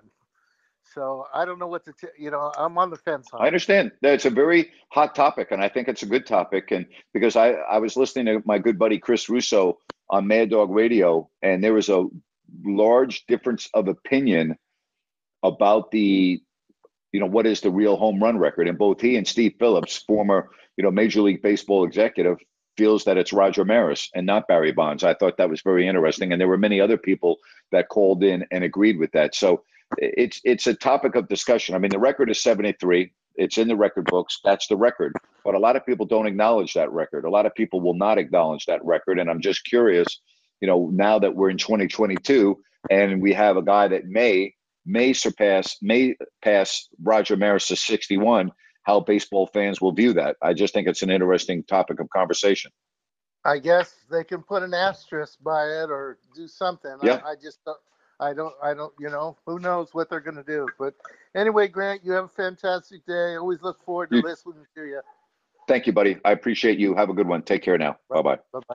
[0.94, 3.28] So I don't know what to, t- you know, I'm on the fence.
[3.32, 3.92] On I understand.
[4.02, 6.70] It's a very hot topic, and I think it's a good topic.
[6.70, 10.70] And because I, I was listening to my good buddy Chris Russo on Mad Dog
[10.70, 12.06] Radio, and there was a
[12.64, 14.56] large difference of opinion
[15.42, 16.40] about the,
[17.12, 18.68] you know, what is the real home run record.
[18.68, 22.38] And both he and Steve Phillips, former, you know, Major League Baseball executive,
[22.76, 25.02] feels that it's Roger Maris and not Barry Bonds.
[25.02, 27.38] I thought that was very interesting, and there were many other people
[27.72, 29.34] that called in and agreed with that.
[29.34, 29.62] So
[29.98, 31.74] it's it's a topic of discussion.
[31.74, 33.12] I mean, the record is 73.
[33.36, 34.40] It's in the record books.
[34.44, 35.12] That's the record.
[35.44, 37.24] But a lot of people don't acknowledge that record.
[37.24, 39.18] A lot of people will not acknowledge that record.
[39.18, 40.20] And I'm just curious,
[40.60, 42.56] you know, now that we're in 2022
[42.90, 48.50] and we have a guy that may may surpass may pass Roger Maris' to 61,
[48.84, 50.36] how baseball fans will view that.
[50.42, 52.70] I just think it's an interesting topic of conversation.
[53.44, 56.96] I guess they can put an asterisk by it or do something.
[57.02, 57.20] Yeah.
[57.24, 57.78] I, I just don't,
[58.18, 60.68] I don't, I don't, you know, who knows what they're going to do.
[60.78, 60.94] But
[61.34, 63.36] anyway, Grant, you have a fantastic day.
[63.36, 65.00] Always look forward to listening to you.
[65.68, 66.18] Thank you, buddy.
[66.24, 66.94] I appreciate you.
[66.94, 67.42] Have a good one.
[67.42, 67.98] Take care now.
[68.08, 68.38] Bye bye.
[68.52, 68.74] Bye bye.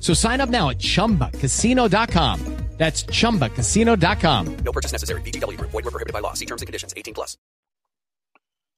[0.00, 2.56] So sign up now at chumbacasino.com.
[2.76, 4.56] That's chumbacasino.com.
[4.64, 5.20] No purchase necessary.
[5.20, 5.70] VGW Group.
[5.70, 6.32] Void were prohibited by law.
[6.32, 6.94] See terms and conditions.
[6.96, 7.36] 18 plus.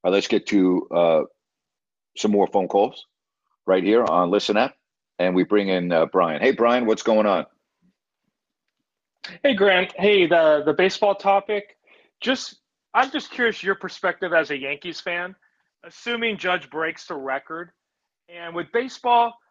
[0.03, 1.23] All right, let's get to uh,
[2.17, 3.07] some more phone calls
[3.65, 4.75] right here on Listen App.
[5.21, 6.41] And we bring in uh, Brian.
[6.41, 7.47] Hey, Brian, what's going on?
[9.45, 11.77] Hey Grant, hey the the baseball topic.
[12.21, 12.57] Just
[12.93, 15.37] I'm just curious your perspective as a Yankees fan.
[15.85, 17.71] Assuming Judge breaks the record,
[18.29, 19.42] and with baseball, I have to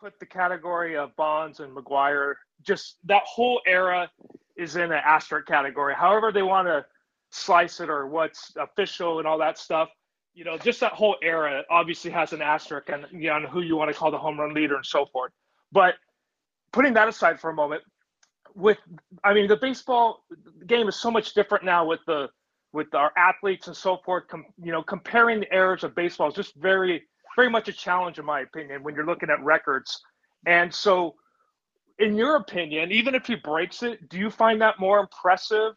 [0.00, 2.34] put the category of Bonds and McGwire.
[2.62, 4.10] Just that whole era
[4.56, 5.94] is in an asterisk category.
[5.94, 6.84] However they want to
[7.30, 9.88] slice it or what's official and all that stuff.
[10.34, 13.62] You know, just that whole era obviously has an asterisk and you know, on who
[13.62, 15.32] you want to call the home run leader and so forth.
[15.72, 15.94] But
[16.72, 17.82] putting that aside for a moment,
[18.54, 18.78] with
[19.24, 20.24] I mean the baseball
[20.66, 22.28] game is so much different now with the
[22.72, 24.28] with our athletes and so forth.
[24.28, 27.02] Com, you know, comparing the eras of baseball is just very
[27.36, 30.00] very much a challenge in my opinion when you're looking at records.
[30.46, 31.14] And so,
[31.98, 35.74] in your opinion, even if he breaks it, do you find that more impressive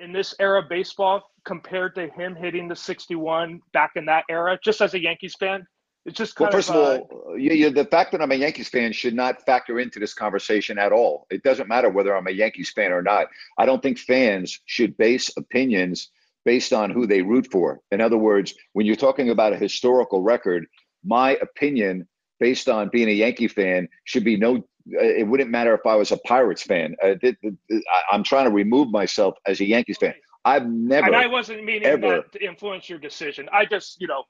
[0.00, 4.58] in this era of baseball compared to him hitting the 61 back in that era?
[4.64, 5.66] Just as a Yankees fan,
[6.04, 8.68] it's just Well, first of uh, all, you, you, the fact that I'm a Yankees
[8.68, 11.26] fan should not factor into this conversation at all.
[11.30, 13.28] It doesn't matter whether I'm a Yankees fan or not.
[13.56, 16.10] I don't think fans should base opinions
[16.44, 17.80] based on who they root for.
[17.92, 20.66] In other words, when you're talking about a historical record,
[21.04, 22.06] my opinion
[22.40, 24.64] based on being a Yankee fan should be no.
[24.86, 26.96] It wouldn't matter if I was a Pirates fan.
[27.00, 30.14] Uh, th- th- th- I'm trying to remove myself as a Yankees fan.
[30.44, 31.06] I've never.
[31.06, 33.48] and I wasn't meaning ever- that to influence your decision.
[33.52, 34.24] I just, you know,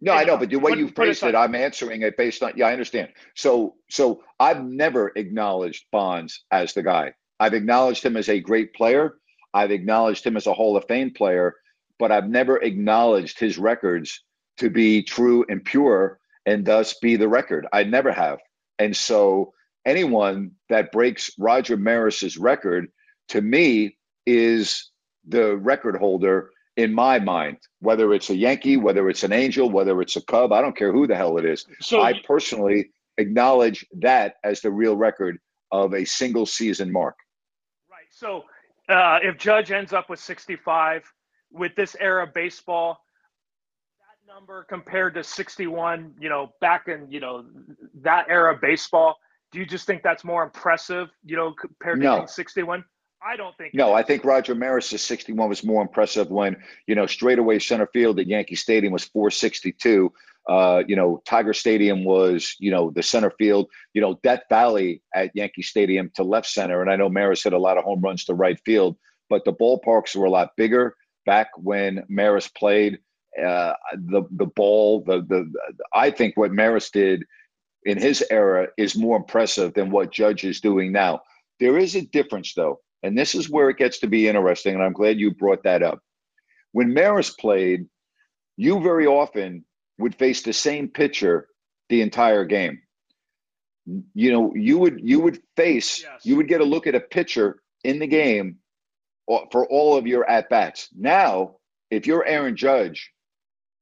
[0.00, 2.52] No, I know, but the way you phrased it, I'm answering it based on.
[2.56, 3.08] Yeah, I understand.
[3.34, 7.14] So, so I've never acknowledged Bonds as the guy.
[7.40, 9.14] I've acknowledged him as a great player.
[9.52, 11.56] I've acknowledged him as a Hall of Fame player,
[11.98, 14.22] but I've never acknowledged his records
[14.62, 17.66] to be true and pure, and thus be the record.
[17.72, 18.38] I never have.
[18.78, 19.52] And so,
[19.84, 22.88] anyone that breaks Roger Maris's record,
[23.30, 24.90] to me, is
[25.26, 30.00] the record holder in my mind, whether it's a Yankee, whether it's an Angel, whether
[30.00, 31.66] it's a Cub, I don't care who the hell it is.
[31.80, 35.38] So I personally acknowledge that as the real record
[35.72, 37.16] of a single season mark.
[37.90, 38.06] Right.
[38.10, 38.44] So
[38.88, 41.12] uh, if Judge ends up with 65
[41.50, 43.00] with this era of baseball,
[44.42, 47.44] number compared to 61, you know, back in, you know,
[48.02, 49.16] that era of baseball,
[49.52, 52.26] do you just think that's more impressive, you know, compared to No.
[52.26, 52.84] 61?
[53.24, 53.72] I don't think.
[53.72, 56.56] No, I think Roger Maris's 61 was more impressive when,
[56.88, 60.12] you know, straightaway center field at Yankee Stadium was 462.
[60.48, 65.02] Uh, you know, Tiger Stadium was, you know, the center field, you know, Death Valley
[65.14, 66.82] at Yankee Stadium to left center.
[66.82, 68.96] And I know Maris hit a lot of home runs to right field,
[69.30, 72.98] but the ballparks were a lot bigger back when Maris played.
[73.40, 75.50] Uh, the the ball, the the
[75.92, 77.24] I think what Maris did
[77.84, 81.22] in his era is more impressive than what Judge is doing now.
[81.58, 84.82] There is a difference though, and this is where it gets to be interesting, and
[84.82, 86.00] I'm glad you brought that up.
[86.72, 87.86] When Maris played,
[88.56, 89.64] you very often
[89.98, 91.48] would face the same pitcher
[91.88, 92.80] the entire game.
[94.14, 97.62] You know, you would you would face you would get a look at a pitcher
[97.82, 98.58] in the game
[99.26, 100.88] for all of your at bats.
[100.94, 101.56] Now,
[101.90, 103.10] if you're Aaron Judge,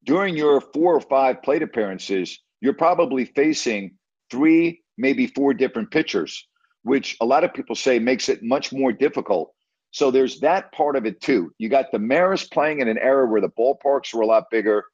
[0.03, 3.91] during your four or five plate appearances, you're probably facing
[4.29, 6.47] three, maybe four different pitchers,
[6.83, 9.53] which a lot of people say makes it much more difficult.
[9.91, 11.53] So there's that part of it too.
[11.57, 14.85] You got the Maris playing in an era where the ballparks were a lot bigger.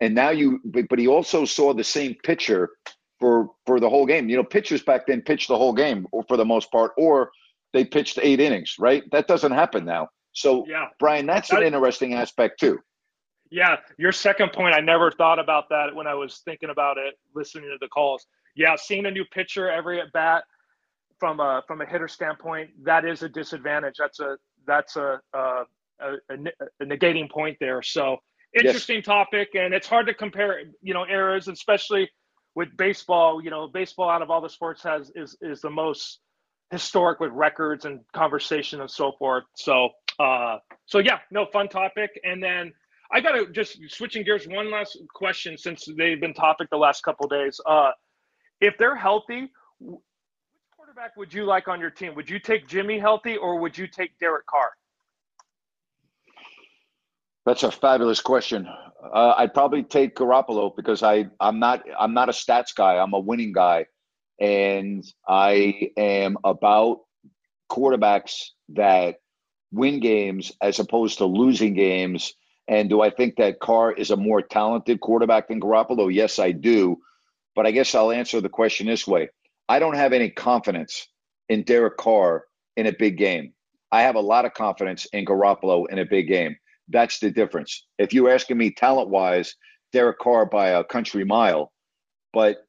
[0.00, 2.70] And now you, but, but he also saw the same pitcher
[3.20, 4.28] for for the whole game.
[4.28, 7.30] You know, pitchers back then pitched the whole game or for the most part, or
[7.72, 9.02] they pitched eight innings, right?
[9.12, 10.08] That doesn't happen now.
[10.32, 10.88] So, Yeah.
[10.98, 12.78] Brian, that's an interesting aspect too.
[13.54, 17.14] Yeah, your second point, I never thought about that when I was thinking about it,
[17.36, 18.26] listening to the calls.
[18.56, 20.42] Yeah, seeing a new pitcher every at bat
[21.20, 23.94] from a from a hitter standpoint, that is a disadvantage.
[23.96, 25.64] That's a that's a a,
[26.00, 26.14] a,
[26.80, 27.80] a negating point there.
[27.80, 28.16] So
[28.58, 32.10] interesting topic, and it's hard to compare, you know, eras, especially
[32.56, 33.40] with baseball.
[33.40, 36.18] You know, baseball out of all the sports has is is the most
[36.72, 39.44] historic with records and conversation and so forth.
[39.54, 42.72] So uh, so yeah, no fun topic, and then.
[43.12, 44.46] I got to just switching gears.
[44.46, 47.60] One last question, since they've been topic the last couple days.
[47.66, 47.90] Uh,
[48.60, 50.00] if they're healthy, which
[50.76, 52.14] quarterback would you like on your team?
[52.14, 54.70] Would you take Jimmy healthy, or would you take Derek Carr?
[57.46, 58.66] That's a fabulous question.
[59.12, 62.96] Uh, I'd probably take Garoppolo because I I'm not I'm not a stats guy.
[62.96, 63.86] I'm a winning guy,
[64.40, 67.00] and I am about
[67.70, 69.16] quarterbacks that
[69.72, 72.32] win games as opposed to losing games.
[72.66, 76.12] And do I think that Carr is a more talented quarterback than Garoppolo?
[76.12, 76.98] Yes, I do.
[77.54, 79.28] But I guess I'll answer the question this way:
[79.68, 81.08] I don't have any confidence
[81.48, 82.44] in Derek Carr
[82.76, 83.52] in a big game.
[83.92, 86.56] I have a lot of confidence in Garoppolo in a big game.
[86.88, 87.86] That's the difference.
[87.98, 89.54] If you're asking me talent wise,
[89.92, 91.72] Derek Carr by a country mile,
[92.32, 92.66] but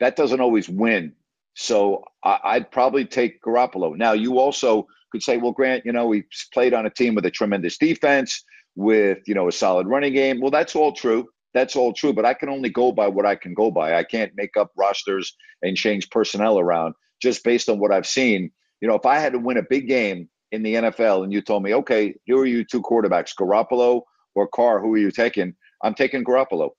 [0.00, 1.12] that doesn't always win.
[1.54, 3.96] So I, I'd probably take Garoppolo.
[3.96, 7.26] Now, you also could say, well, Grant, you know, he played on a team with
[7.26, 8.42] a tremendous defense,
[8.76, 10.40] with, you know, a solid running game.
[10.40, 11.28] Well, that's all true.
[11.54, 12.12] That's all true.
[12.12, 13.94] But I can only go by what I can go by.
[13.94, 18.50] I can't make up rosters and change personnel around just based on what I've seen.
[18.80, 21.40] You know, if I had to win a big game in the NFL and you
[21.40, 24.02] told me, okay, here are you two quarterbacks, Garoppolo
[24.34, 25.54] or Carr, who are you taking?
[25.82, 26.70] I'm taking Garoppolo.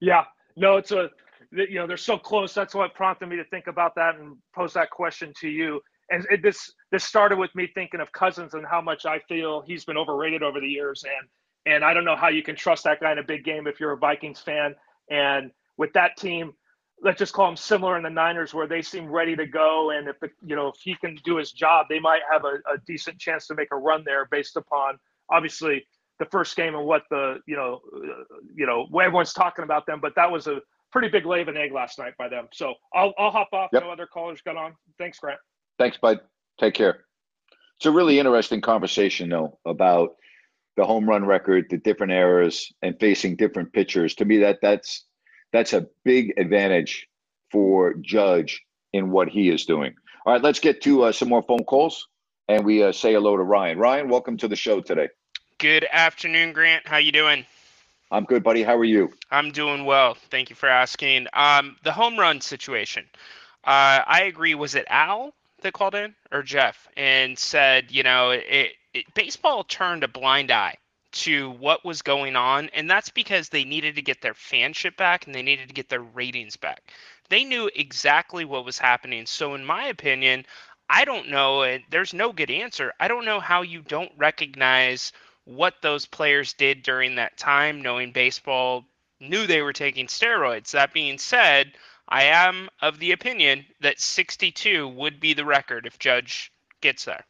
[0.00, 0.24] Yeah,
[0.56, 1.10] no, it's a
[1.50, 2.52] you know they're so close.
[2.52, 5.80] That's what prompted me to think about that and pose that question to you.
[6.10, 9.62] And it, this this started with me thinking of Cousins and how much I feel
[9.66, 11.04] he's been overrated over the years.
[11.04, 13.66] And and I don't know how you can trust that guy in a big game
[13.66, 14.74] if you're a Vikings fan.
[15.10, 16.52] And with that team,
[17.02, 19.90] let's just call them similar in the Niners, where they seem ready to go.
[19.90, 22.56] And if the, you know if he can do his job, they might have a,
[22.72, 24.98] a decent chance to make a run there, based upon
[25.30, 25.86] obviously
[26.18, 29.86] the first game and what the you know uh, you know what everyone's talking about
[29.86, 30.00] them.
[30.00, 30.60] But that was a
[30.92, 32.48] pretty big lay of an egg last night by them.
[32.52, 33.70] So I'll I'll hop off.
[33.72, 33.82] Yep.
[33.82, 34.74] No other callers got on.
[34.98, 35.40] Thanks, Grant.
[35.78, 36.20] Thanks, bud.
[36.58, 37.04] Take care.
[37.76, 40.16] It's a really interesting conversation, though, about
[40.76, 44.14] the home run record, the different eras, and facing different pitchers.
[44.16, 45.04] To me, that that's
[45.52, 47.08] that's a big advantage
[47.50, 49.94] for Judge in what he is doing.
[50.26, 52.08] All right, let's get to uh, some more phone calls,
[52.48, 53.78] and we uh, say hello to Ryan.
[53.78, 55.08] Ryan, welcome to the show today.
[55.58, 56.86] Good afternoon, Grant.
[56.86, 57.44] How you doing?
[58.10, 58.62] I'm good, buddy.
[58.62, 59.12] How are you?
[59.30, 60.16] I'm doing well.
[60.30, 61.26] Thank you for asking.
[61.32, 63.04] Um, the home run situation.
[63.64, 64.54] Uh, I agree.
[64.54, 69.64] Was it Al that called in or Jeff and said, you know, it, it, baseball
[69.64, 70.76] turned a blind eye
[71.12, 75.26] to what was going on, and that's because they needed to get their fanship back
[75.26, 76.92] and they needed to get their ratings back.
[77.28, 79.26] They knew exactly what was happening.
[79.26, 80.44] So, in my opinion,
[80.88, 82.92] I don't know, and there's no good answer.
[83.00, 85.12] I don't know how you don't recognize
[85.44, 88.84] what those players did during that time, knowing baseball
[89.20, 90.72] knew they were taking steroids.
[90.72, 91.72] That being said,
[92.08, 97.24] I am of the opinion that 62 would be the record if Judge gets there.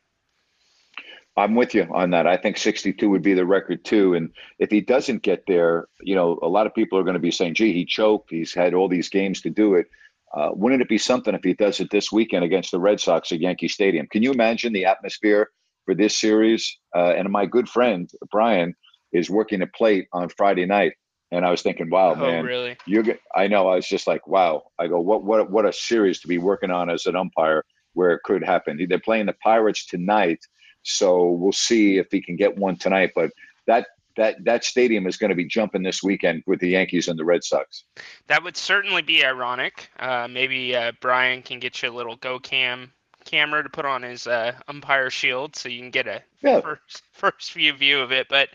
[1.36, 2.26] I'm with you on that.
[2.26, 4.14] I think 62 would be the record too.
[4.14, 7.20] And if he doesn't get there, you know, a lot of people are going to
[7.20, 8.30] be saying, gee, he choked.
[8.30, 9.86] He's had all these games to do it.
[10.32, 13.32] Uh, wouldn't it be something if he does it this weekend against the Red Sox
[13.32, 14.06] at Yankee Stadium?
[14.06, 15.50] Can you imagine the atmosphere
[15.84, 16.78] for this series?
[16.94, 18.74] Uh, and my good friend, Brian,
[19.12, 20.94] is working a plate on Friday night.
[21.34, 22.76] And I was thinking, wow, Oh, man, really?
[22.86, 23.02] you're.
[23.02, 23.68] g- I know.
[23.68, 24.62] I was just like, wow.
[24.78, 28.12] I go, what, what, what a series to be working on as an umpire, where
[28.12, 28.78] it could happen.
[28.88, 30.38] They're playing the Pirates tonight,
[30.82, 33.10] so we'll see if he can get one tonight.
[33.14, 33.30] But
[33.66, 33.86] that
[34.16, 37.24] that that stadium is going to be jumping this weekend with the Yankees and the
[37.24, 37.84] Red Sox.
[38.28, 39.90] That would certainly be ironic.
[39.98, 42.92] Uh, maybe uh, Brian can get you a little Go Cam
[43.24, 46.60] camera to put on his uh, umpire shield so you can get a Yeah.
[46.62, 48.28] first first view view of it.
[48.28, 48.50] But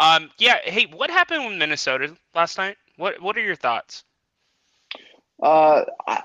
[0.00, 2.76] um, yeah, hey, what happened with Minnesota last night?
[2.96, 4.02] What what are your thoughts?
[5.42, 6.22] Uh, I,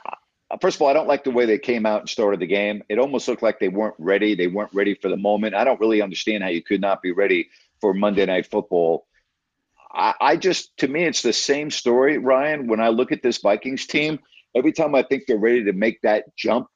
[0.61, 2.83] first of all, I don't like the way they came out and started the game.
[2.89, 4.35] It almost looked like they weren't ready.
[4.35, 5.55] They weren't ready for the moment.
[5.55, 7.49] I don't really understand how you could not be ready
[7.81, 9.05] for Monday Night Football.
[9.93, 12.67] I, I just, to me, it's the same story, Ryan.
[12.67, 14.19] When I look at this Vikings team,
[14.55, 16.67] every time I think they're ready to make that jump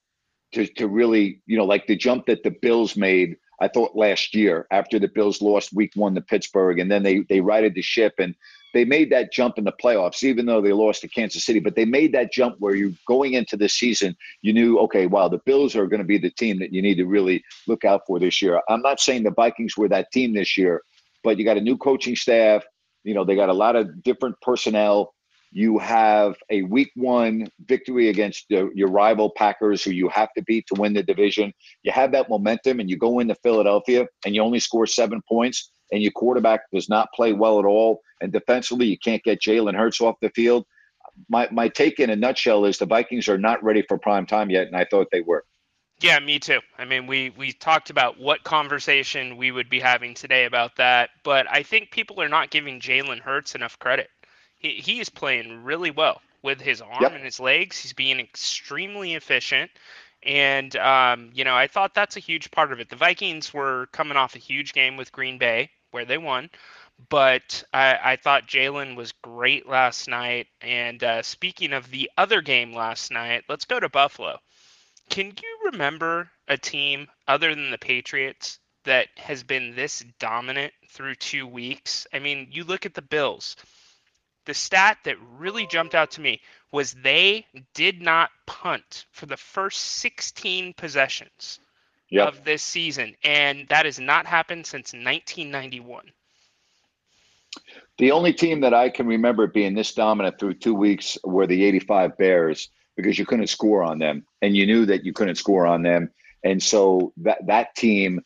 [0.54, 4.34] to, to really, you know, like the jump that the Bills made, I thought last
[4.34, 7.82] year after the Bills lost week one to Pittsburgh and then they they righted the
[7.82, 8.36] ship and
[8.74, 11.60] they made that jump in the playoffs, even though they lost to Kansas City.
[11.60, 15.28] But they made that jump where you going into this season, you knew, okay, wow,
[15.28, 18.02] the Bills are going to be the team that you need to really look out
[18.06, 18.62] for this year.
[18.70, 20.84] I'm not saying the Vikings were that team this year,
[21.24, 22.64] but you got a new coaching staff.
[23.04, 25.14] You know, they got a lot of different personnel.
[25.52, 30.44] You have a week one victory against the, your rival Packers, who you have to
[30.44, 31.54] beat to win the division.
[31.82, 35.72] You have that momentum, and you go into Philadelphia and you only score seven points,
[35.92, 38.02] and your quarterback does not play well at all.
[38.22, 40.66] And defensively, you can't get Jalen Hurts off the field.
[41.30, 44.50] My, my take in a nutshell is the Vikings are not ready for prime time
[44.50, 45.46] yet, and I thought they were.
[46.02, 46.60] Yeah, me too.
[46.78, 51.10] I mean, we we talked about what conversation we would be having today about that,
[51.24, 54.10] but I think people are not giving Jalen Hurts enough credit.
[54.60, 57.14] He he is playing really well with his arm Yep.
[57.14, 57.80] and his legs.
[57.80, 59.72] He's being extremely efficient,
[60.24, 62.90] and um, you know, I thought that's a huge part of it.
[62.90, 66.50] The Vikings were coming off a huge game with Green Bay where they won,
[67.10, 70.48] but I, I thought Jalen was great last night.
[70.62, 74.38] And uh, speaking of the other game last night, let's go to Buffalo.
[75.10, 81.16] Can you remember a team other than the Patriots that has been this dominant through
[81.16, 82.06] two weeks?
[82.14, 83.56] I mean, you look at the Bills.
[84.50, 86.42] The stat that really jumped out to me
[86.72, 87.46] was they
[87.76, 91.60] did not punt for the first 16 possessions
[92.10, 92.28] Yep.
[92.28, 96.12] of this season, and that has not happened since 1991.
[98.00, 101.64] The only team that I can remember being this dominant through two weeks were the
[101.66, 105.68] 85 Bears because you couldn't score on them and you knew that you couldn't score
[105.68, 106.10] on them.
[106.44, 108.26] And so that, that team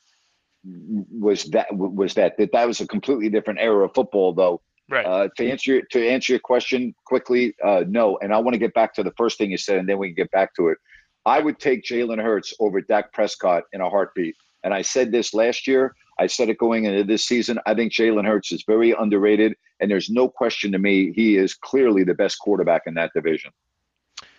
[0.64, 4.62] was that was that that that was a completely different era of football though.
[4.94, 5.06] Right.
[5.08, 8.20] Uh, to answer to answer your question quickly, uh, no.
[8.22, 10.10] And I want to get back to the first thing you said, and then we
[10.10, 10.78] can get back to it.
[11.26, 14.36] I would take Jalen Hurts over Dak Prescott in a heartbeat.
[14.64, 15.96] And I said this last year.
[16.20, 17.60] I said it going into this season.
[17.66, 21.56] I think Jalen Hurts is very underrated, and there's no question to me he is
[21.56, 23.52] clearly the best quarterback in that division.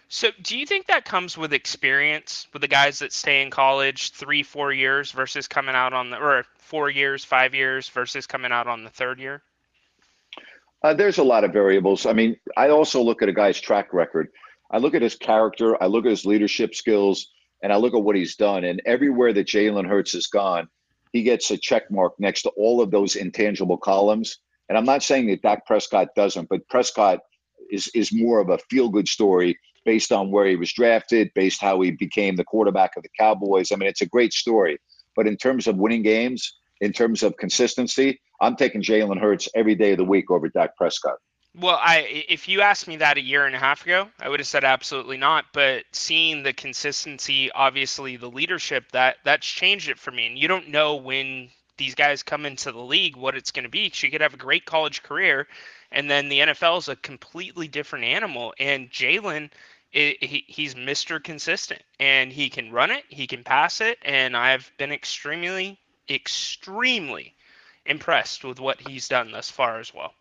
[0.06, 4.12] So, do you think that comes with experience with the guys that stay in college
[4.12, 8.52] three, four years versus coming out on the, or four years, five years versus coming
[8.52, 9.42] out on the third year?
[10.84, 12.04] Uh, there's a lot of variables.
[12.04, 14.28] I mean, I also look at a guy's track record.
[14.70, 17.28] I look at his character, I look at his leadership skills,
[17.62, 18.64] and I look at what he's done.
[18.64, 20.68] And everywhere that Jalen Hurts has gone,
[21.14, 24.36] he gets a check mark next to all of those intangible columns.
[24.68, 27.20] And I'm not saying that Dak Prescott doesn't, but Prescott
[27.70, 31.62] is is more of a feel good story based on where he was drafted, based
[31.62, 33.72] how he became the quarterback of the Cowboys.
[33.72, 34.76] I mean, it's a great story.
[35.16, 39.74] But in terms of winning games, in terms of consistency, I'm taking Jalen Hurts every
[39.74, 41.18] day of the week over Dak Prescott.
[41.56, 44.40] Well, I if you asked me that a year and a half ago, I would
[44.40, 45.46] have said absolutely not.
[45.52, 50.26] But seeing the consistency, obviously the leadership, that that's changed it for me.
[50.26, 53.68] And you don't know when these guys come into the league what it's going to
[53.68, 53.90] be.
[53.94, 55.46] you could have a great college career,
[55.92, 58.54] and then the NFL is a completely different animal.
[58.58, 59.50] And Jalen,
[59.90, 61.22] he, he's Mr.
[61.22, 65.78] Consistent, and he can run it, he can pass it, and I've been extremely,
[66.08, 67.34] extremely
[67.86, 70.14] impressed with what he's done thus far as well.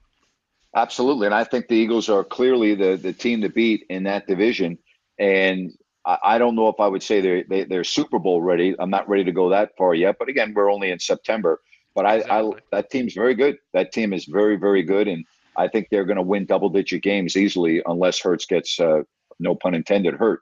[0.76, 4.26] Absolutely, and I think the Eagles are clearly the the team to beat in that
[4.28, 4.80] division.
[5.20, 5.72] And
[6.04, 8.76] I, I don't know if I would say they're they, they're Super Bowl ready.
[8.80, 10.16] I'm not ready to go that far yet.
[10.18, 11.62] But again, we're only in September.
[11.94, 13.58] But I, I that team's very good.
[13.74, 17.04] That team is very very good, and I think they're going to win double digit
[17.04, 19.04] games easily unless Hurts gets uh,
[19.40, 20.42] no pun intended hurt.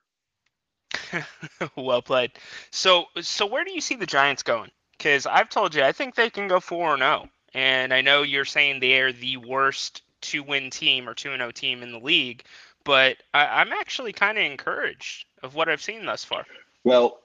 [1.76, 2.32] well played.
[2.72, 4.72] So, so where do you see the Giants going?
[5.02, 8.22] Because I've told you, I think they can go four and zero, and I know
[8.22, 11.97] you're saying they are the worst two-win team or two and zero team in the
[11.97, 12.43] league,
[12.84, 16.45] but I, I'm actually kind of encouraged of what I've seen thus far.
[16.84, 17.20] Well,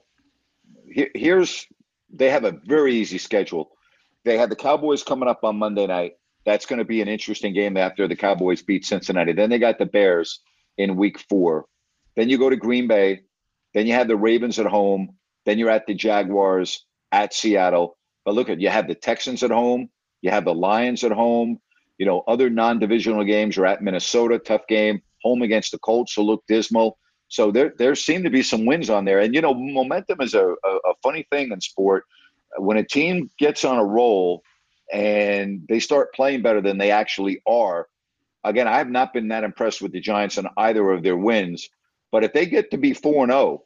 [0.91, 1.67] here, here's
[2.09, 3.69] they have a very easy schedule.
[4.23, 6.17] They have the Cowboys coming up on Monday night.
[6.47, 9.33] That's going to be an interesting game after the Cowboys beat Cincinnati.
[9.33, 10.39] Then they got the Bears
[10.79, 11.67] in week four.
[12.15, 13.21] Then you go to Green Bay.
[13.75, 15.17] Then you have the Ravens at home.
[15.45, 17.97] Then you're at the Jaguars at Seattle.
[18.25, 19.89] But look at you have the Texans at home.
[20.21, 21.59] You have the Lions at home.
[21.97, 25.01] You know, other non-divisional games are at Minnesota, tough game.
[25.23, 26.97] Home against the Colts, so look dismal.
[27.29, 29.19] So there there seem to be some wins on there.
[29.19, 32.03] And you know, momentum is a, a, a funny thing in sport.
[32.57, 34.41] When a team gets on a roll
[34.93, 37.87] and they start playing better than they actually are,
[38.43, 41.67] again, I have not been that impressed with the Giants on either of their wins.
[42.11, 43.63] But if they get to be four and zero,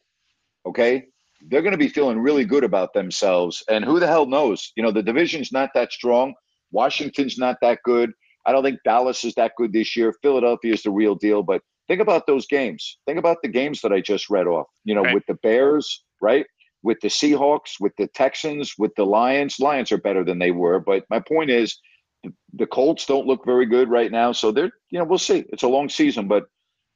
[0.65, 1.05] okay,
[1.47, 3.63] they're going to be feeling really good about themselves.
[3.69, 4.71] And who the hell knows?
[4.75, 6.33] You know, the division's not that strong.
[6.71, 8.11] Washington's not that good.
[8.45, 10.13] I don't think Dallas is that good this year.
[10.21, 11.61] Philadelphia is the real deal, but
[11.91, 12.99] Think about those games.
[13.05, 14.67] Think about the games that I just read off.
[14.85, 15.13] You know, Right.
[15.13, 16.45] with the Bears, right?
[16.83, 19.59] With the Seahawks, with the Texans, with the Lions.
[19.59, 21.77] Lions are better than they were, but my point is,
[22.23, 24.31] the- the Colts don't look very good right now.
[24.31, 25.43] So they're, you know, we'll see.
[25.49, 26.45] It's a long season, but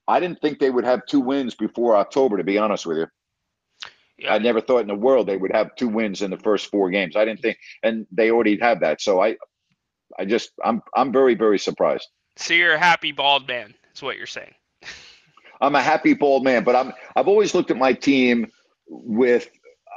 [0.08, 2.38] I didn't think they would have two wins before October.
[2.38, 3.08] To be honest with you,
[4.28, 6.90] I never thought in the world they would have two wins in the first four
[6.90, 7.16] games.
[7.16, 9.02] I didn't think, and they already have that.
[9.02, 9.36] So I,
[10.18, 12.08] I just, I'm, I'm very, very surprised.
[12.38, 14.54] So you're a happy bald man, is what you're saying.
[15.62, 18.52] I'm a happy bald man, but I'm I've always looked at my team
[18.88, 19.50] with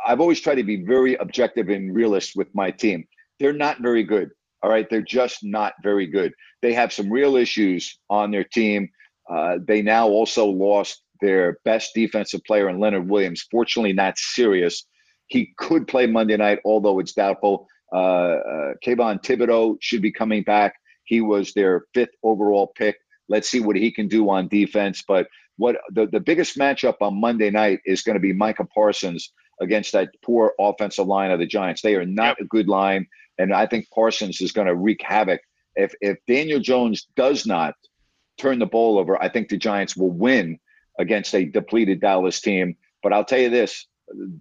[0.07, 3.07] I've always tried to be very objective and realist with my team.
[3.41, 4.31] They're not very good.
[4.62, 6.33] All right, they're just not very good.
[6.62, 8.91] They have some real issues on their team.
[9.29, 13.47] Uh, they now also lost their best defensive player in Leonard Williams.
[13.51, 14.85] Fortunately, not serious.
[15.27, 17.66] He could play Monday night, although it's doubtful.
[17.93, 20.75] Uh, uh, Kayvon Thibodeaux should be coming back.
[21.05, 22.97] He was their fifth overall pick.
[23.29, 25.03] Let's see what he can do on defense.
[25.07, 29.33] But what the, the biggest matchup on Monday night is going to be Micah Parsons
[29.61, 31.83] against that poor offensive line of the Giants.
[31.83, 33.07] They are not a good line,
[33.39, 35.41] and I think Parsons is going to wreak havoc.
[35.75, 37.75] If if Daniel Jones does not
[38.39, 40.59] turn the ball over, I think the Giants will win
[40.99, 42.76] against a depleted Dallas team.
[43.03, 43.86] But I'll tell you this: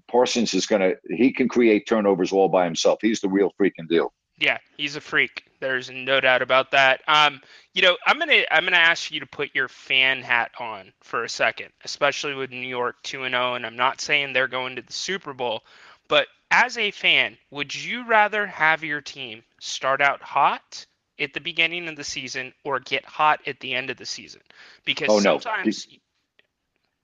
[0.08, 3.00] Parsons is going to he can create turnovers all by himself.
[3.02, 4.14] He's the real freaking deal.
[4.40, 5.46] Yeah, he's a freak.
[5.60, 7.02] There's no doubt about that.
[7.08, 7.42] Um,
[7.74, 11.24] you know, I'm gonna I'm gonna ask you to put your fan hat on for
[11.24, 13.56] a second, especially with New York two and zero.
[13.56, 15.64] And I'm not saying they're going to the Super Bowl,
[16.08, 20.86] but as a fan, would you rather have your team start out hot
[21.20, 24.42] at the beginning of the season or get hot at the end of the season?
[24.86, 25.40] Because Oh, no.
[25.40, 25.88] sometimes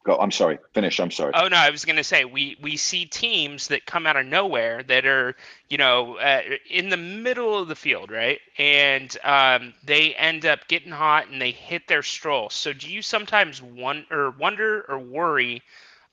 [0.04, 0.18] Go.
[0.18, 0.60] I'm sorry.
[0.74, 1.00] Finish.
[1.00, 1.32] I'm sorry.
[1.34, 4.26] Oh no, I was going to say we we see teams that come out of
[4.26, 5.36] nowhere that are
[5.70, 8.40] you know uh, in the middle of the field, right?
[8.58, 12.50] And um, they end up getting hot and they hit their stroll.
[12.50, 15.62] So do you sometimes won- or wonder or worry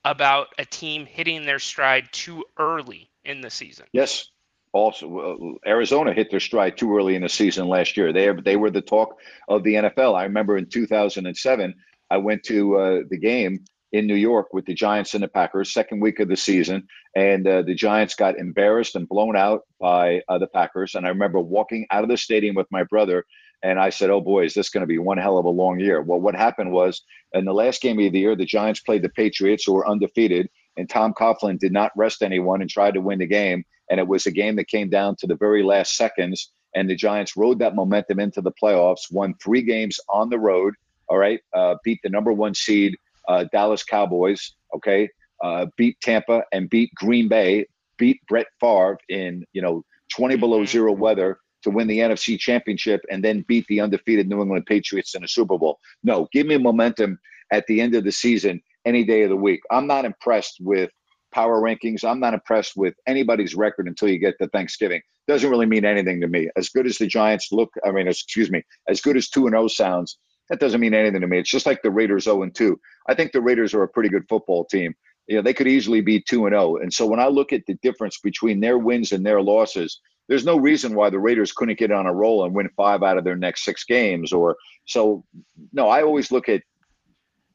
[0.04, 3.86] about a team hitting their stride too early in the season?
[3.92, 4.30] Yes.
[4.72, 8.12] Also, uh, Arizona hit their stride too early in the season last year.
[8.12, 9.18] They they were the talk
[9.48, 10.14] of the NFL.
[10.14, 11.74] I remember in 2007,
[12.08, 15.72] I went to uh, the game in New York with the Giants and the Packers,
[15.72, 16.86] second week of the season,
[17.16, 20.94] and uh, the Giants got embarrassed and blown out by uh, the Packers.
[20.94, 23.24] And I remember walking out of the stadium with my brother,
[23.62, 25.80] and I said, "Oh boy, is this going to be one hell of a long
[25.80, 29.02] year?" Well, what happened was in the last game of the year, the Giants played
[29.02, 33.00] the Patriots, who were undefeated, and Tom Coughlin did not rest anyone and tried to
[33.00, 33.64] win the game.
[33.90, 36.94] And it was a game that came down to the very last seconds, and the
[36.94, 40.74] Giants rode that momentum into the playoffs, won three games on the road.
[41.08, 42.96] All right, uh, beat the number one seed
[43.30, 44.54] uh, Dallas Cowboys.
[44.74, 45.08] Okay,
[45.42, 47.66] uh, beat Tampa and beat Green Bay.
[47.98, 49.84] Beat Brett Favre in you know
[50.16, 54.40] 20 below zero weather to win the NFC Championship, and then beat the undefeated New
[54.42, 55.78] England Patriots in a Super Bowl.
[56.02, 57.18] No, give me momentum
[57.52, 59.60] at the end of the season, any day of the week.
[59.70, 60.90] I'm not impressed with
[61.32, 62.04] power rankings.
[62.04, 65.02] I'm not impressed with anybody's record until you get to Thanksgiving.
[65.28, 66.48] Doesn't really mean anything to me.
[66.56, 69.52] As good as the Giants look, I mean, excuse me, as good as 2 and
[69.52, 70.18] 0 sounds,
[70.50, 71.38] that doesn't mean anything to me.
[71.38, 72.78] It's just like the Raiders 0 and 2.
[73.08, 74.94] I think the Raiders are a pretty good football team.
[75.28, 76.76] You know, they could easily be 2 and 0.
[76.76, 80.44] And so when I look at the difference between their wins and their losses, there's
[80.44, 83.24] no reason why the Raiders couldn't get on a roll and win 5 out of
[83.24, 85.24] their next 6 games or so
[85.72, 86.62] no, I always look at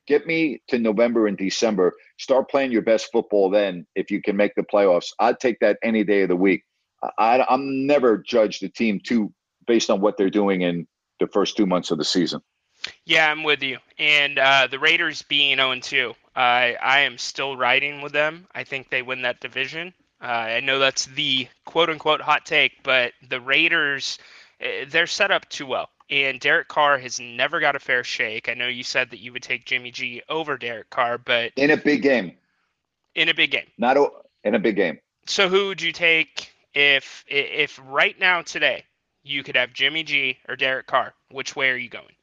[0.07, 1.93] get me to November and December.
[2.19, 5.07] Start playing your best football then if you can make the playoffs.
[5.19, 6.63] I'd take that any day of the week.
[7.17, 9.33] I, I'm never judged the team too
[9.67, 10.87] based on what they're doing in
[11.19, 12.41] the first two months of the season.
[13.05, 13.77] Yeah, I'm with you.
[13.99, 18.47] And uh, the Raiders being 0 2, I I am still riding with them.
[18.53, 19.93] I think they win that division.
[20.21, 24.17] Uh, I know that's the quote unquote hot take, but the Raiders,
[24.61, 25.89] eh, they're set up too well.
[26.09, 28.47] And Derek Carr has never got a fair shake.
[28.47, 31.71] I know you said that you would take Jimmy G over Derek Carr, but In
[31.71, 32.33] a big game,
[33.15, 33.67] in a big game.
[33.77, 34.07] not a,
[34.43, 34.99] in a big game.
[35.25, 38.83] So who would you take if if right now today
[39.23, 41.13] you could have Jimmy G or Derek Carr?
[41.31, 42.14] Which way are you going?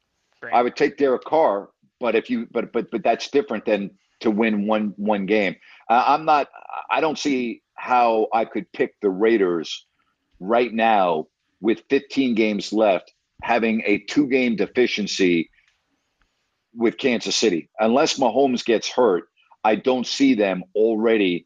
[0.42, 0.54] Great.
[0.54, 1.70] I would take Derek Carr,
[2.00, 5.54] but if you but but but that's different than to win one one game.
[5.88, 6.48] Uh, I'm not.
[6.90, 9.86] I don't see how I could pick the Raiders
[10.40, 11.26] right now
[11.60, 13.12] with 15 games left,
[13.42, 15.48] having a two game deficiency
[16.74, 17.70] with Kansas City.
[17.78, 19.24] Unless Mahomes gets hurt,
[19.62, 21.44] I don't see them already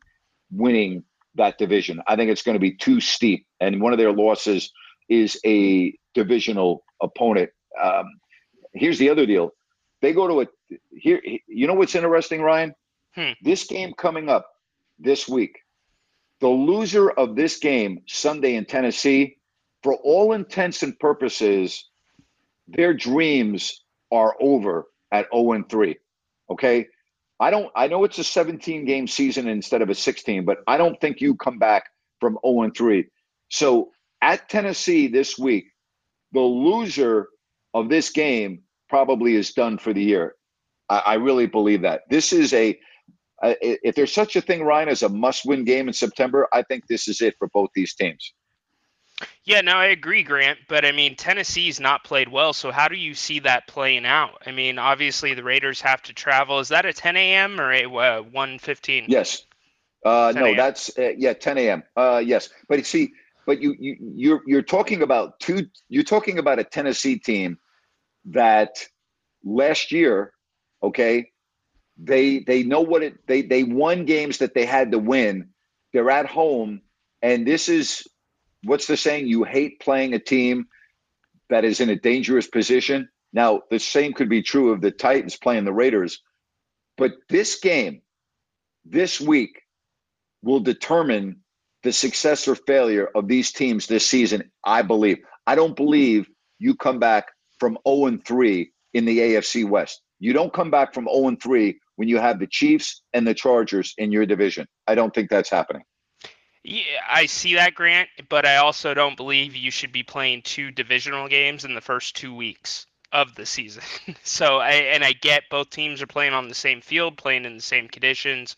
[0.51, 2.01] winning that division.
[2.07, 4.73] I think it's going to be too steep, and one of their losses
[5.11, 7.51] is a divisional opponent.
[7.83, 8.07] Um,
[8.79, 9.53] here's the other deal:
[10.03, 11.21] they go to a here.
[11.47, 12.75] You know what's interesting, Ryan?
[13.15, 13.33] Hmm.
[13.43, 14.47] This game coming up
[14.99, 15.59] this week,
[16.41, 19.39] the loser of this game Sunday in Tennessee,
[19.83, 21.89] for all intents and purposes,
[22.69, 25.97] their dreams are over at 0 and 3.
[26.51, 26.89] Okay.
[27.39, 30.79] I don't, I know it's a 17 game season instead of a 16, but I
[30.79, 31.85] don't think you come back
[32.19, 33.07] from 0 and 3.
[33.49, 33.91] So
[34.23, 35.67] at Tennessee this week,
[36.33, 37.29] the loser
[37.75, 40.35] of this game probably is done for the year.
[40.89, 42.03] I, I really believe that.
[42.09, 42.79] This is a,
[43.43, 46.87] uh, if there's such a thing, Ryan, as a must-win game in September, I think
[46.87, 48.33] this is it for both these teams.
[49.45, 50.59] Yeah, no, I agree, Grant.
[50.69, 54.43] But I mean, Tennessee's not played well, so how do you see that playing out?
[54.47, 56.61] I mean, obviously the Raiders have to travel.
[56.61, 57.61] Is that a 10 a.m.
[57.61, 59.05] or a uh, 1:15?
[59.09, 59.43] Yes.
[60.05, 61.83] Uh, no, that's uh, yeah, 10 a.m.
[61.97, 63.13] Uh, yes, but see,
[63.47, 65.67] but you you you're you're talking about two.
[65.89, 67.59] You're talking about a Tennessee team
[68.27, 68.79] that
[69.45, 70.33] last year,
[70.83, 71.31] okay,
[71.99, 75.51] they they know what it they they won games that they had to win.
[75.93, 76.83] They're at home,
[77.23, 78.07] and this is
[78.65, 79.29] what's the saying?
[79.29, 80.67] You hate playing a team
[81.51, 83.09] that is in a dangerous position.
[83.33, 86.23] Now, the same could be true of the Titans playing the Raiders,
[86.99, 88.03] but this game,
[88.85, 89.63] this week,
[90.43, 91.43] will determine
[91.83, 94.51] the success or failure of these teams this season.
[94.65, 95.19] I believe.
[95.47, 97.27] I don't believe you come back
[97.59, 100.03] from 0 and 3 in the AFC West.
[100.19, 103.35] You don't come back from 0 and 3 when you have the Chiefs and the
[103.35, 104.67] Chargers in your division.
[104.87, 105.83] I don't think that's happening.
[106.63, 110.73] Yeah, I see that, Grant, but I also don't believe you should be playing two
[110.73, 113.85] divisional games in the first two weeks of the season.
[114.25, 117.55] so, I, and I get both teams are playing on the same field, playing in
[117.55, 118.57] the same conditions,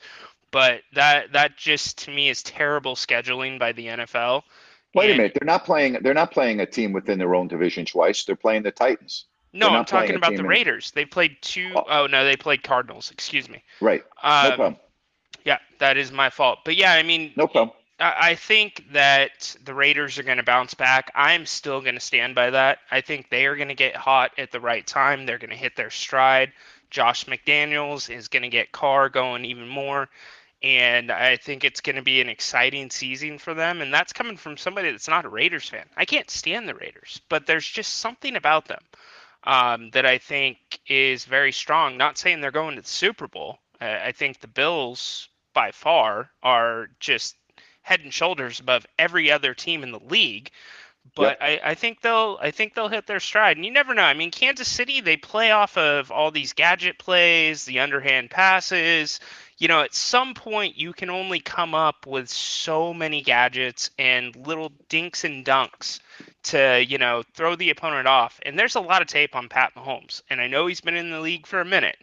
[0.50, 4.42] but that that just to me is terrible scheduling by the NFL.
[4.94, 5.98] Wait and, a minute, they're not playing.
[6.02, 8.24] They're not playing a team within their own division twice.
[8.24, 9.26] They're playing the Titans.
[9.52, 10.92] No, I'm talking about the Raiders.
[10.94, 11.00] In...
[11.00, 11.84] They played two oh.
[11.88, 12.06] oh.
[12.06, 13.10] no, they played Cardinals.
[13.10, 13.62] Excuse me.
[13.80, 14.02] Right.
[14.22, 14.76] Um, no problem.
[15.44, 16.60] Yeah, that is my fault.
[16.64, 17.74] But yeah, I mean, no problem.
[18.00, 21.10] I think that the Raiders are going to bounce back.
[21.16, 22.78] I'm still going to stand by that.
[22.92, 25.26] I think they are going to get hot at the right time.
[25.26, 26.52] They're going to hit their stride.
[26.90, 30.08] Josh McDaniels is going to get Carr going even more.
[30.62, 33.80] And I think it's going to be an exciting season for them.
[33.80, 35.86] And that's coming from somebody that's not a Raiders fan.
[35.96, 38.82] I can't stand the Raiders, but there's just something about them
[39.44, 41.96] um, that I think is very strong.
[41.96, 43.60] Not saying they're going to the Super Bowl.
[43.80, 47.36] I think the Bills, by far, are just
[47.82, 50.50] head and shoulders above every other team in the league.
[51.14, 51.60] But yep.
[51.64, 53.56] I, I, think they'll I think they'll hit their stride.
[53.56, 54.02] And you never know.
[54.02, 59.20] I mean, Kansas City they play off of all these gadget plays, the underhand passes.
[59.58, 64.34] You know, at some point you can only come up with so many gadgets and
[64.46, 66.00] little dinks and dunks
[66.44, 68.38] to, you know, throw the opponent off.
[68.46, 70.22] And there's a lot of tape on Pat Mahomes.
[70.30, 71.96] And I know he's been in the league for a minute.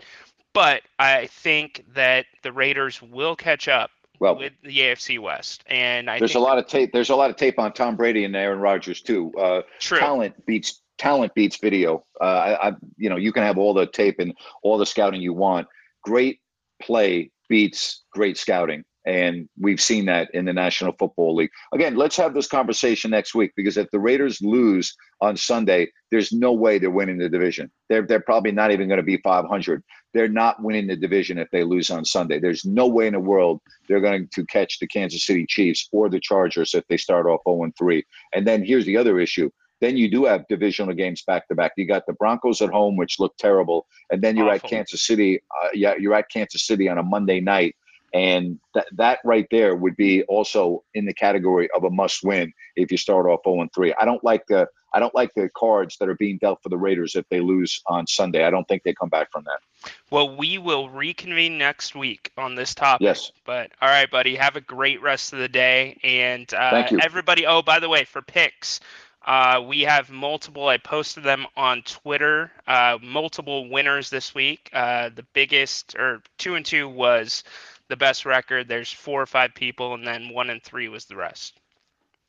[0.53, 5.63] But I think that the Raiders will catch up well, with the AFC West.
[5.67, 6.91] And I there's a lot of tape.
[6.93, 9.33] There's a lot of tape on Tom Brady and Aaron Rodgers too.
[9.37, 9.99] Uh, True.
[9.99, 12.05] Talent beats talent beats video.
[12.21, 14.33] Uh, I, I, you know, you can have all the tape and
[14.63, 15.67] all the scouting you want.
[16.03, 16.39] Great
[16.81, 18.83] play beats great scouting.
[19.05, 21.51] And we've seen that in the National Football League.
[21.71, 26.31] Again, let's have this conversation next week because if the Raiders lose on Sunday, there's
[26.31, 27.71] no way they're winning the division.
[27.87, 29.83] They're, they're probably not even going to be 500.
[30.15, 32.39] They're not winning the division if they lose on Sunday.
[32.39, 36.09] There's no way in the world they're going to catch the Kansas City Chiefs or
[36.09, 38.03] the Chargers if they start off 0 3.
[38.33, 39.51] And then here's the other issue.
[39.85, 41.73] Then you do have divisional games back to back.
[41.77, 44.65] You got the Broncos at home, which look terrible, and then you're Awful.
[44.65, 45.41] at Kansas City.
[45.61, 47.75] Uh, yeah, you're at Kansas City on a Monday night
[48.15, 52.51] and that that right there would be also in the category of a must win
[52.77, 53.93] if you start off 0 3.
[53.99, 56.77] I don't like the I don't like the cards that are being dealt for the
[56.77, 58.45] Raiders if they lose on Sunday.
[58.45, 59.91] I don't think they come back from that.
[60.09, 63.03] Well, we will reconvene next week on this topic.
[63.03, 63.33] Yes.
[63.43, 65.99] But all right, buddy, have a great rest of the day.
[66.01, 66.99] And uh, Thank you.
[67.01, 68.79] everybody, oh, by the way, for picks,
[69.25, 70.67] uh, we have multiple.
[70.67, 72.51] I posted them on Twitter.
[72.67, 74.69] Uh, multiple winners this week.
[74.71, 77.43] Uh, the biggest, or two and two, was
[77.89, 78.67] the best record.
[78.67, 81.59] There's four or five people, and then one and three was the rest.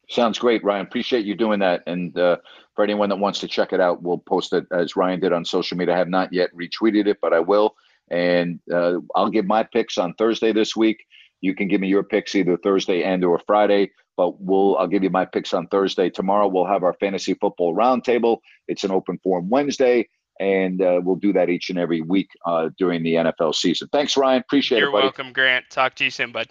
[0.09, 0.86] Sounds great, Ryan.
[0.86, 1.82] Appreciate you doing that.
[1.86, 2.36] And uh,
[2.74, 5.44] for anyone that wants to check it out, we'll post it as Ryan did on
[5.44, 5.94] social media.
[5.94, 7.74] I have not yet retweeted it, but I will.
[8.09, 11.05] And uh, I'll give my picks on Thursday this week.
[11.40, 15.02] You can give me your picks either Thursday and or Friday, but we'll I'll give
[15.02, 16.10] you my picks on Thursday.
[16.10, 18.38] Tomorrow we'll have our fantasy football roundtable.
[18.68, 20.08] It's an open forum Wednesday
[20.38, 23.88] and uh, we'll do that each and every week uh, during the NFL season.
[23.92, 24.40] Thanks, Ryan.
[24.40, 24.92] Appreciate You're it.
[24.92, 25.64] You're welcome, Grant.
[25.70, 26.48] Talk to you soon, bud.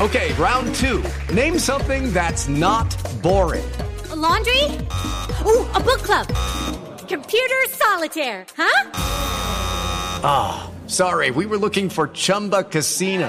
[0.00, 1.02] Okay, round two.
[1.34, 3.68] Name something that's not boring.
[4.10, 4.64] A laundry.
[5.44, 6.28] Ooh, a book club.
[7.08, 8.46] Computer solitaire.
[8.56, 8.90] Huh?
[10.22, 11.32] Ah, oh, sorry.
[11.32, 13.28] We were looking for Chumba Casino.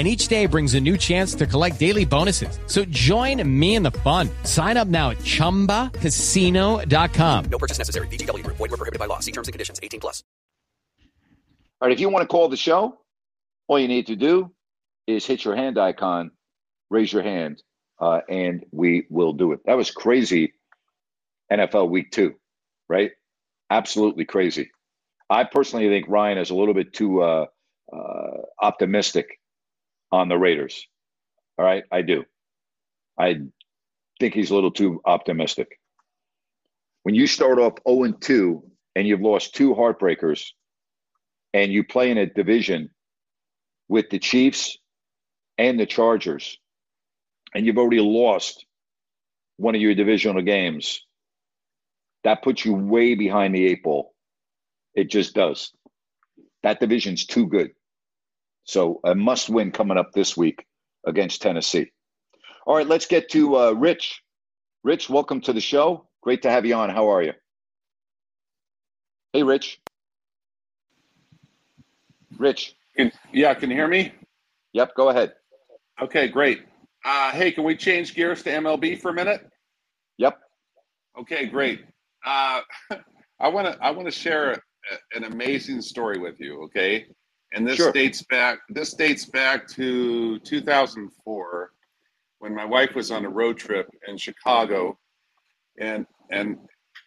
[0.00, 2.58] and each day brings a new chance to collect daily bonuses.
[2.66, 4.30] So join me in the fun.
[4.44, 7.44] Sign up now at ChumbaCasino.com.
[7.50, 8.06] No purchase necessary.
[8.06, 8.46] VGW.
[8.46, 9.18] Void were prohibited by law.
[9.18, 9.78] See terms and conditions.
[9.82, 10.24] 18 plus.
[11.82, 12.98] All right, if you want to call the show,
[13.68, 14.50] all you need to do
[15.06, 16.30] is hit your hand icon,
[16.88, 17.62] raise your hand,
[18.00, 19.60] uh, and we will do it.
[19.66, 20.54] That was crazy
[21.52, 22.36] NFL week two,
[22.88, 23.10] right?
[23.68, 24.70] Absolutely crazy.
[25.28, 27.46] I personally think Ryan is a little bit too uh,
[27.92, 29.39] uh, optimistic
[30.12, 30.86] on the Raiders.
[31.58, 32.24] All right, I do.
[33.18, 33.40] I
[34.18, 35.78] think he's a little too optimistic.
[37.02, 38.62] When you start off 0 2
[38.96, 40.46] and you've lost two heartbreakers
[41.54, 42.90] and you play in a division
[43.88, 44.78] with the Chiefs
[45.58, 46.58] and the Chargers,
[47.54, 48.64] and you've already lost
[49.56, 51.04] one of your divisional games,
[52.24, 54.14] that puts you way behind the eight ball.
[54.94, 55.72] It just does.
[56.62, 57.72] That division's too good.
[58.64, 60.66] So a must win coming up this week
[61.06, 61.90] against Tennessee.
[62.66, 64.22] All right, let's get to uh, Rich.
[64.84, 66.06] Rich, welcome to the show.
[66.22, 66.90] Great to have you on.
[66.90, 67.32] How are you?
[69.32, 69.80] Hey, Rich.
[72.38, 72.74] Rich.
[72.96, 74.12] Can, yeah, can you hear me?
[74.72, 75.32] Yep, go ahead.
[76.00, 76.62] Okay, great.
[77.04, 79.48] Uh, hey, can we change gears to MLB for a minute?
[80.18, 80.38] Yep.
[81.20, 81.80] Okay, great.
[82.24, 82.60] Uh,
[83.40, 84.58] I want to I want to share a,
[85.16, 86.62] an amazing story with you.
[86.64, 87.06] Okay,
[87.52, 87.92] and this Sure.
[87.92, 91.72] dates back this dates back to 2004
[92.38, 94.98] when my wife was on a road trip in Chicago
[95.78, 96.58] and and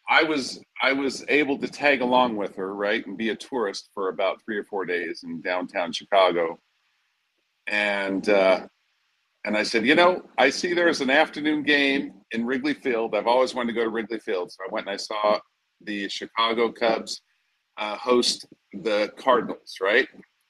[0.10, 3.90] I was I was able to tag along with her right and be a tourist
[3.94, 6.60] for about 3 or 4 days in downtown Chicago
[7.68, 8.68] and uh
[9.46, 13.14] and I said, you know, I see there's an afternoon game in Wrigley Field.
[13.14, 14.52] I've always wanted to go to Wrigley Field.
[14.54, 15.38] So I went and I saw
[15.82, 17.22] the Chicago Cubs
[17.78, 20.08] uh, host the Cardinals, right?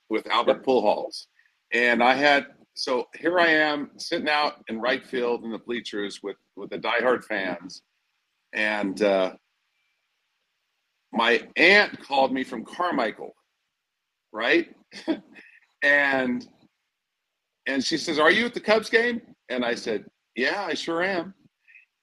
[0.10, 1.28] With Albert Pujols.
[1.74, 6.22] And I had, so here I am sitting out in right field in the bleachers
[6.22, 7.82] with, with the diehard fans.
[8.54, 9.34] And uh,
[11.12, 13.36] my aunt called me from Carmichael,
[14.32, 14.68] right?
[15.84, 16.48] and
[17.66, 21.04] and she says, "Are you at the Cubs game?" And I said, "Yeah, I sure
[21.04, 21.34] am."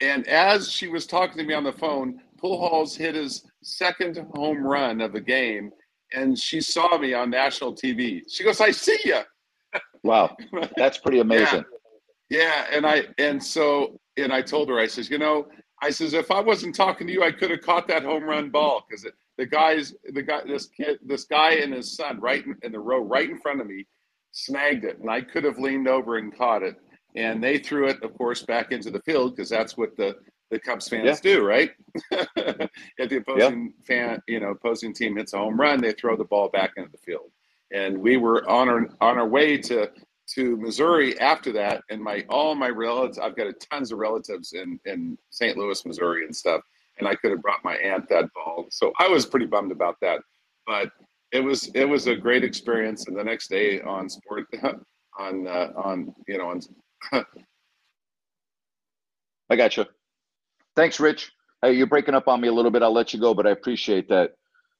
[0.00, 4.64] And as she was talking to me on the phone, Pujols hit his second home
[4.64, 5.70] run of the game,
[6.14, 8.22] and she saw me on national TV.
[8.28, 9.20] She goes, "I see you."
[10.02, 10.34] Wow,
[10.78, 11.62] that's pretty amazing.
[12.30, 15.48] Yeah, and I and so and I told her, I says, you know,
[15.82, 18.50] I says if I wasn't talking to you, I could have caught that home run
[18.50, 19.06] ball because
[19.38, 22.78] the guys, the guy, this kid, this guy and his son, right in, in the
[22.78, 23.86] row, right in front of me,
[24.32, 26.76] snagged it, and I could have leaned over and caught it.
[27.16, 30.16] And they threw it, of course, back into the field because that's what the
[30.50, 31.34] the Cubs fans Yeah.
[31.34, 31.70] do, right?
[32.12, 36.24] if the opposing fan, you know, opposing team hits a home run, they throw the
[36.24, 37.30] ball back into the field.
[37.72, 39.90] And we were on our on our way to
[40.34, 44.52] to Missouri after that, and my all my relatives, I've got a tons of relatives
[44.52, 45.56] in in St.
[45.56, 46.62] Louis, Missouri, and stuff.
[46.98, 49.96] And I could have brought my aunt that ball, so I was pretty bummed about
[50.02, 50.20] that.
[50.66, 50.90] But
[51.32, 53.06] it was it was a great experience.
[53.06, 54.46] And the next day on sport
[55.18, 56.60] on uh, on you know on
[59.50, 59.84] I got you.
[60.76, 61.32] Thanks, Rich.
[61.62, 62.82] Hey, you're breaking up on me a little bit.
[62.82, 64.32] I'll let you go, but I appreciate that.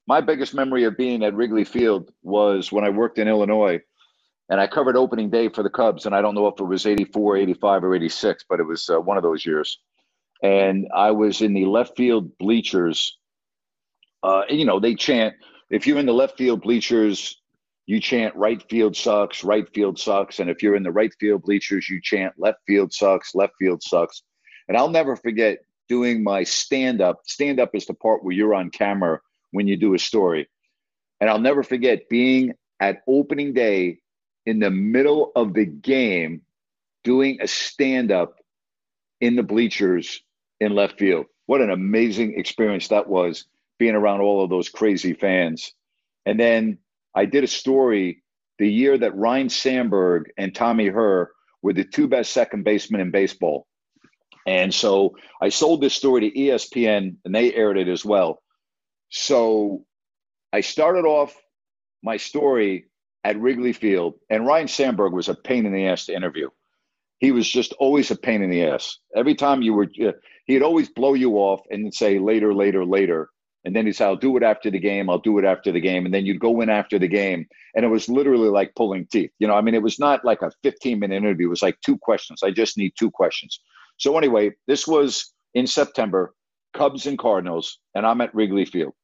[0.06, 3.80] My biggest memory of being at Wrigley Field was when I worked in Illinois
[4.48, 6.06] and I covered opening day for the Cubs.
[6.06, 9.00] And I don't know if it was 84, 85, or 86, but it was uh,
[9.00, 9.78] one of those years.
[10.42, 13.18] And I was in the left field bleachers.
[14.22, 15.34] Uh, you know, they chant,
[15.70, 17.40] if you're in the left field bleachers,
[17.86, 20.40] you chant right field sucks, right field sucks.
[20.40, 23.82] And if you're in the right field bleachers, you chant left field sucks, left field
[23.82, 24.22] sucks.
[24.68, 25.58] And I'll never forget
[25.90, 27.20] doing my stand up.
[27.26, 29.20] Stand up is the part where you're on camera
[29.50, 30.48] when you do a story.
[31.20, 33.98] And I'll never forget being at opening day
[34.46, 36.42] in the middle of the game
[37.02, 38.36] doing a stand up
[39.20, 40.22] in the bleachers
[40.60, 41.26] in left field.
[41.46, 43.46] What an amazing experience that was
[43.80, 45.72] being around all of those crazy fans.
[46.24, 46.78] And then
[47.16, 48.22] I did a story
[48.60, 51.32] the year that Ryne Sandberg and Tommy Herr
[51.62, 53.66] were the two best second basemen in baseball.
[54.46, 58.42] And so I sold this story to ESPN and they aired it as well.
[59.10, 59.84] So
[60.52, 61.36] I started off
[62.02, 62.86] my story
[63.24, 66.48] at Wrigley Field, and Ryne Sandberg was a pain in the ass to interview.
[67.18, 68.98] He was just always a pain in the ass.
[69.14, 70.12] Every time you were, uh,
[70.46, 73.28] he'd always blow you off and say later, later, later.
[73.64, 75.10] And then he'd say, I'll do it after the game.
[75.10, 76.06] I'll do it after the game.
[76.06, 77.46] And then you'd go in after the game.
[77.74, 79.32] And it was literally like pulling teeth.
[79.38, 81.48] You know, I mean, it was not like a 15 minute interview.
[81.48, 82.42] It was like two questions.
[82.42, 83.60] I just need two questions.
[84.00, 86.34] So, anyway, this was in September,
[86.72, 88.94] Cubs and Cardinals, and I'm at Wrigley Field.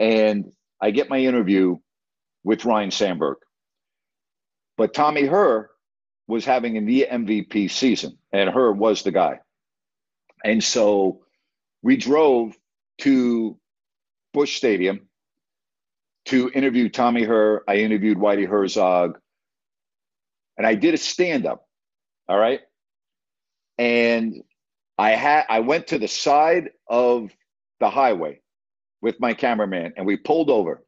[0.00, 0.50] And
[0.80, 1.76] I get my interview
[2.42, 3.36] with Ryne Sandberg.
[4.78, 5.70] But Tommy Herr
[6.26, 9.40] was having an MVP season, and Herr was the guy.
[10.42, 11.20] And so
[11.82, 12.56] we drove
[13.02, 13.58] to
[14.32, 15.08] Busch Stadium
[16.26, 17.62] to interview Tommy Herr.
[17.68, 19.18] I interviewed Whitey Herzog,
[20.56, 21.66] and I did a stand up.
[22.26, 22.60] All right.
[23.78, 24.42] And
[24.98, 27.30] I had I went to the side of
[27.80, 28.40] the highway
[29.02, 30.84] with my cameraman and we pulled over.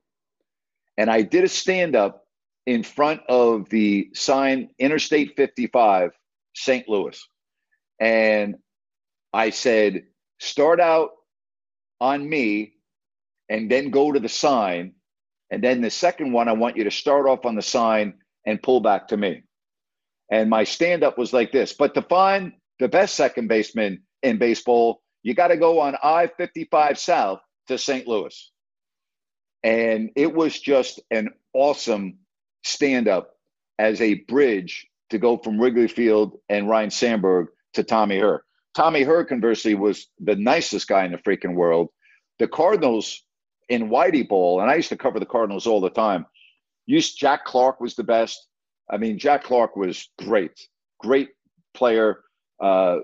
[0.96, 2.24] And I did a stand up
[2.64, 6.12] in front of the sign Interstate 55,
[6.54, 6.88] St.
[6.88, 7.22] Louis.
[8.00, 8.56] And
[9.32, 10.04] I said,
[10.38, 11.10] start out
[12.00, 12.74] on me
[13.48, 14.92] and then go to the sign.
[15.50, 18.14] And then the second one, I want you to start off on the sign
[18.46, 19.42] and pull back to me.
[20.30, 21.72] And my stand up was like this.
[21.72, 26.28] But to find the best second baseman in baseball, you got to go on I
[26.36, 28.06] 55 South to St.
[28.06, 28.52] Louis.
[29.62, 32.18] And it was just an awesome
[32.64, 33.32] stand up
[33.78, 38.42] as a bridge to go from Wrigley Field and Ryne Sandberg to Tommy Herr.
[38.74, 41.88] Tommy Herr, conversely, was the nicest guy in the freaking world.
[42.38, 43.22] The Cardinals
[43.68, 46.26] in Whitey Ball, and I used to cover the Cardinals all the time.
[46.86, 48.46] Used Jack Clark was the best.
[48.90, 50.68] I mean, Jack Clark was great,
[51.00, 51.30] great
[51.74, 52.20] player.
[52.60, 52.98] Uh,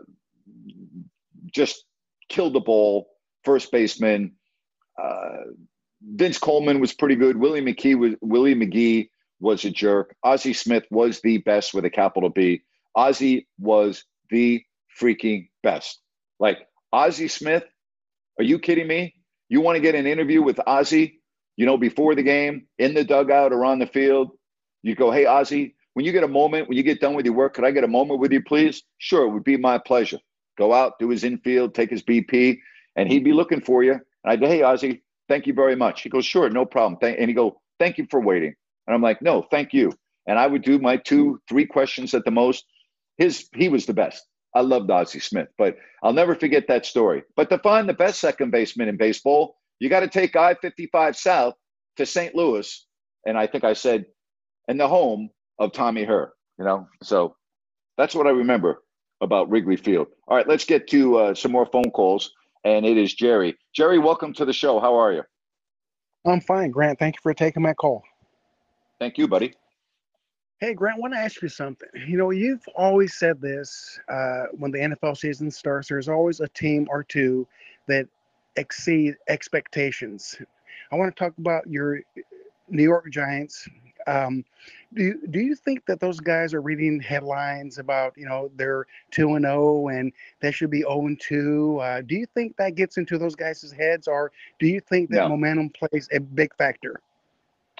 [1.53, 1.85] just
[2.29, 3.09] killed the ball,
[3.45, 4.33] first baseman.
[5.01, 5.53] Uh,
[6.03, 7.37] Vince Coleman was pretty good.
[7.37, 9.09] Willie McKee was Willie McGee
[9.41, 10.15] was a jerk.
[10.23, 12.63] Ozzie Smith was the best with a capital B.
[12.95, 14.65] Ozzie was the
[15.01, 16.01] freaking best.
[16.39, 16.59] Like
[16.93, 17.65] Ozzie Smith,
[18.39, 19.15] are you kidding me?
[19.49, 21.21] You want to get an interview with Ozzie,
[21.57, 24.31] you know, before the game, in the dugout or on the field?
[24.83, 27.35] You go, hey, Ozzie, when you get a moment, when you get done with your
[27.35, 28.83] work, could I get a moment with you, please?
[28.99, 30.19] Sure, it would be my pleasure.
[30.59, 32.59] Go out, do his infield, take his BP,
[32.97, 33.93] and he'd be looking for you.
[33.93, 36.03] And I'd go, hey, Ozzie, thank you very much.
[36.03, 36.99] He goes, sure, no problem.
[37.03, 38.55] And he go, thank you for waiting.
[38.87, 39.93] And I'm like, no, thank you.
[40.27, 42.65] And I would do my two, three questions at the most.
[43.19, 44.25] His he was the best.
[44.55, 47.23] I loved Ozzie Smith, but I'll never forget that story.
[47.37, 51.17] But to find the best second baseman in baseball, you got to take I 55
[51.17, 51.55] South
[51.97, 52.35] to St.
[52.35, 52.87] Louis.
[53.27, 54.07] And I think I said,
[54.69, 56.89] and the home of Tommy Herr, you know?
[57.03, 57.37] So
[57.97, 58.83] that's what I remember
[59.21, 60.09] about Wrigley Field.
[60.29, 62.33] All right, let's get to uh, some more phone calls.
[62.65, 63.57] And it is Jerry.
[63.75, 64.79] Jerry, welcome to the show.
[64.79, 65.23] How are you?
[66.25, 66.99] I'm fine, Grant.
[66.99, 68.03] Thank you for taking my call.
[69.01, 69.55] Thank you, buddy.
[70.61, 71.89] Hey, Grant, I want to ask you something.
[72.07, 76.47] You know, you've always said this uh, when the NFL season starts, there's always a
[76.49, 77.49] team or two
[77.89, 78.07] that
[78.55, 80.37] exceed expectations.
[80.93, 82.01] I want to talk about your
[82.69, 83.69] New York Giants.
[84.07, 84.45] Um,
[84.95, 88.87] do you, do you think that those guys are reading headlines about you know they're
[89.11, 91.79] two and zero and they should be zero and two?
[91.81, 95.23] Uh, do you think that gets into those guys' heads, or do you think that
[95.23, 95.29] No.
[95.31, 97.01] momentum plays a big factor?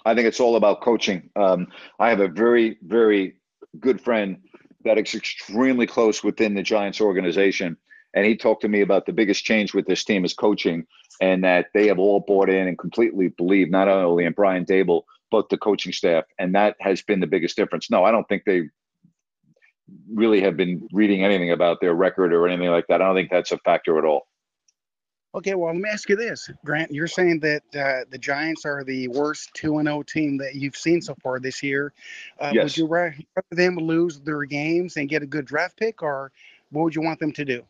[0.05, 1.31] I think it's all about coaching.
[1.37, 1.69] Um,
[1.99, 3.37] I have a very, very
[3.79, 4.39] good friend
[4.85, 7.77] that is extremely close within the Giants organization.
[8.15, 10.87] And he talked to me about the biggest change with this team is coaching
[11.21, 15.03] and that they have all bought in and completely believe not only in Brian Daboll,
[15.33, 16.25] but the coaching staff.
[16.39, 17.91] And that has been the biggest difference.
[17.91, 18.69] No, I don't think they
[20.13, 23.03] really have been reading anything about their record or anything like that.
[23.03, 24.29] I don't think that's a factor at all.
[25.35, 26.91] Okay, well, let me ask you this, Grant.
[26.93, 30.77] You're saying that uh, the Giants are the worst two and zero team that you've
[30.77, 31.95] seen so far this year.
[32.39, 32.65] Uh, Yes.
[32.65, 33.17] Would you rather
[33.51, 36.31] them lose their games and get a good draft pick, or
[36.71, 37.63] what would you want them to do?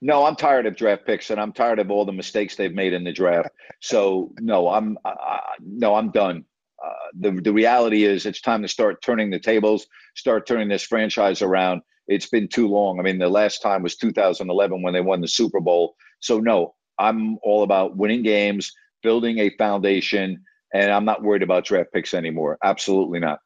[0.00, 2.92] No, I'm tired of draft picks, and I'm tired of all the mistakes they've made
[2.92, 3.50] in the draft.
[3.80, 6.44] So no, I'm I- no, I'm done.
[6.84, 10.82] Uh, the the reality is, it's time to start turning the tables, start turning this
[10.82, 11.82] franchise around.
[12.08, 12.98] It's been too long.
[12.98, 15.94] I mean, the last time was 2011 when they won the Super Bowl.
[16.20, 18.72] So no, I'm all about winning games,
[19.02, 20.42] building a foundation,
[20.74, 22.58] and I'm not worried about draft picks anymore.
[22.62, 23.38] Absolutely not.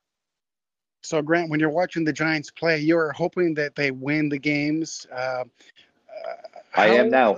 [1.02, 5.06] So, Grant, when you're watching the Giants play, you're hoping that they win the games.
[5.14, 5.44] Uh,
[6.74, 7.36] I am now.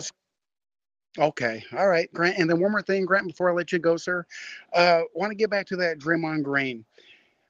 [1.18, 2.38] Okay, all right, Grant.
[2.38, 4.24] And then one more thing, Grant, before I let you go, sir.
[4.72, 6.84] Uh, want to get back to that Draymond Green.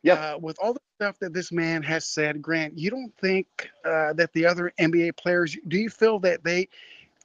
[0.02, 0.14] Yeah.
[0.14, 4.14] Uh, with all the stuff that this man has said, Grant, you don't think uh,
[4.14, 5.56] that the other NBA players?
[5.66, 6.68] Do you feel that they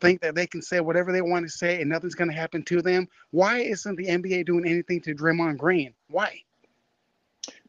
[0.04, 2.62] think that they can say whatever they want to say and nothing's going to happen
[2.64, 3.08] to them.
[3.32, 5.94] Why isn't the NBA doing anything to Draymond Green?
[6.10, 6.41] Why?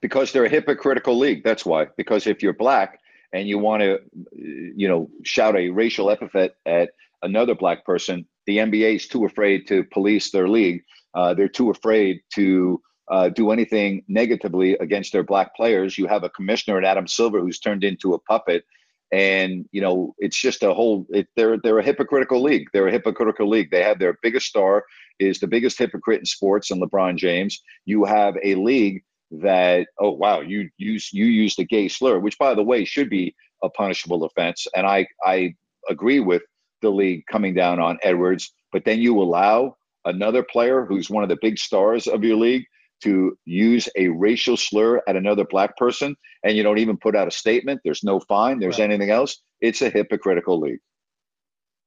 [0.00, 1.44] Because they're a hypocritical league.
[1.44, 1.86] That's why.
[1.96, 3.00] Because if you're black
[3.32, 4.00] and you want to,
[4.32, 6.90] you know, shout a racial epithet at
[7.22, 10.82] another black person, the NBA is too afraid to police their league.
[11.14, 12.80] Uh, they're too afraid to
[13.10, 15.98] uh, do anything negatively against their black players.
[15.98, 18.64] You have a commissioner at Adam Silver who's turned into a puppet,
[19.12, 21.06] and you know it's just a whole.
[21.10, 22.68] It, they're they're a hypocritical league.
[22.72, 23.70] They're a hypocritical league.
[23.70, 24.84] They have their biggest star
[25.20, 27.62] is the biggest hypocrite in sports, and LeBron James.
[27.84, 32.38] You have a league that oh wow you use you used a gay slur, which
[32.38, 35.54] by the way should be a punishable offense, and I I
[35.90, 36.42] agree with
[36.84, 41.28] the league coming down on Edwards, but then you allow another player who's one of
[41.28, 42.64] the big stars of your league
[43.02, 47.28] to use a racial slur at another black person and you don't even put out
[47.28, 47.80] a statement.
[47.84, 48.58] There's no fine.
[48.58, 48.84] There's right.
[48.84, 49.42] anything else.
[49.60, 50.80] It's a hypocritical league.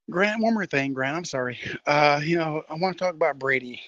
[0.10, 1.18] Grant one more thing grant.
[1.18, 1.60] I'm sorry.
[1.86, 3.82] Uh, you know i want to talk about brady.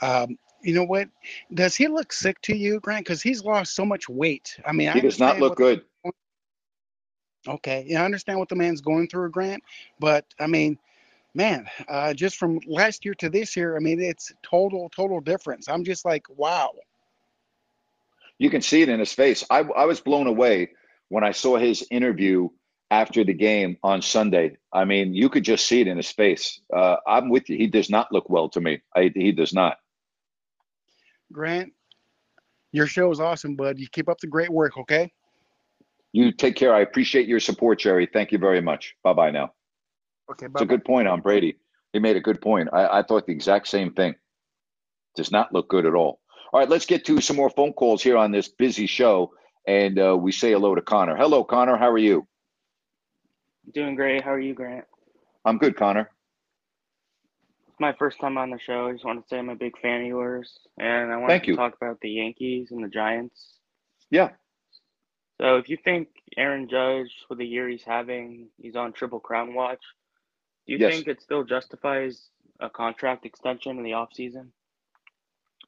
[0.00, 1.08] Um, you know what?
[1.52, 3.04] Does he look sick to you grant?
[3.04, 4.58] Because he's lost so much weight.
[4.64, 5.82] I mean he I does not look good
[7.46, 9.62] okay yeah i understand what the man's going through grant
[9.98, 10.78] but i mean
[11.34, 15.68] man, uh, just from last year to this year, I mean, it's total, total difference.
[15.68, 16.72] I'm just like, wow.
[18.38, 19.44] You can see it in his face.
[19.50, 20.70] I, I was blown away
[21.08, 22.48] when I saw his interview
[22.90, 24.56] after the game on Sunday.
[24.72, 26.60] I mean, you could just see it in his face.
[26.74, 27.56] Uh, I'm with you.
[27.56, 28.82] He does not look well to me.
[28.94, 29.78] I, he does not.
[31.32, 31.72] Grant,
[32.72, 33.78] your show is awesome, bud.
[33.78, 35.12] You keep up the great work, okay?
[36.12, 36.74] You take care.
[36.74, 38.08] I appreciate your support, Jerry.
[38.12, 38.94] Thank you very much.
[39.02, 39.52] Bye bye now.
[40.30, 40.52] Okay, bye.
[40.54, 41.56] it's a good point on Brady.
[41.92, 42.68] He made a good point.
[42.72, 44.14] I, I thought the exact same thing.
[45.16, 46.20] Does not look good at all.
[46.52, 49.32] All right, let's get to some more phone calls here on this busy show,
[49.66, 51.16] and uh, we say hello to Connor.
[51.16, 51.76] Hello, Connor.
[51.76, 52.26] How are you?
[53.72, 54.22] Doing great.
[54.22, 54.84] How are you, Grant?
[55.44, 56.10] I'm good, Connor.
[57.68, 58.88] It's my first time on the show.
[58.88, 61.44] I just want to say I'm a big fan of yours, and I want Thank
[61.44, 61.56] to you.
[61.56, 63.58] talk about the Yankees and the Giants.
[64.10, 64.30] Yeah.
[65.42, 69.54] So, if you think Aaron Judge, with the year he's having, he's on Triple Crown
[69.54, 69.82] watch,
[70.68, 70.94] do you Yes.
[70.94, 72.30] think it still justifies
[72.60, 74.52] a contract extension in the offseason?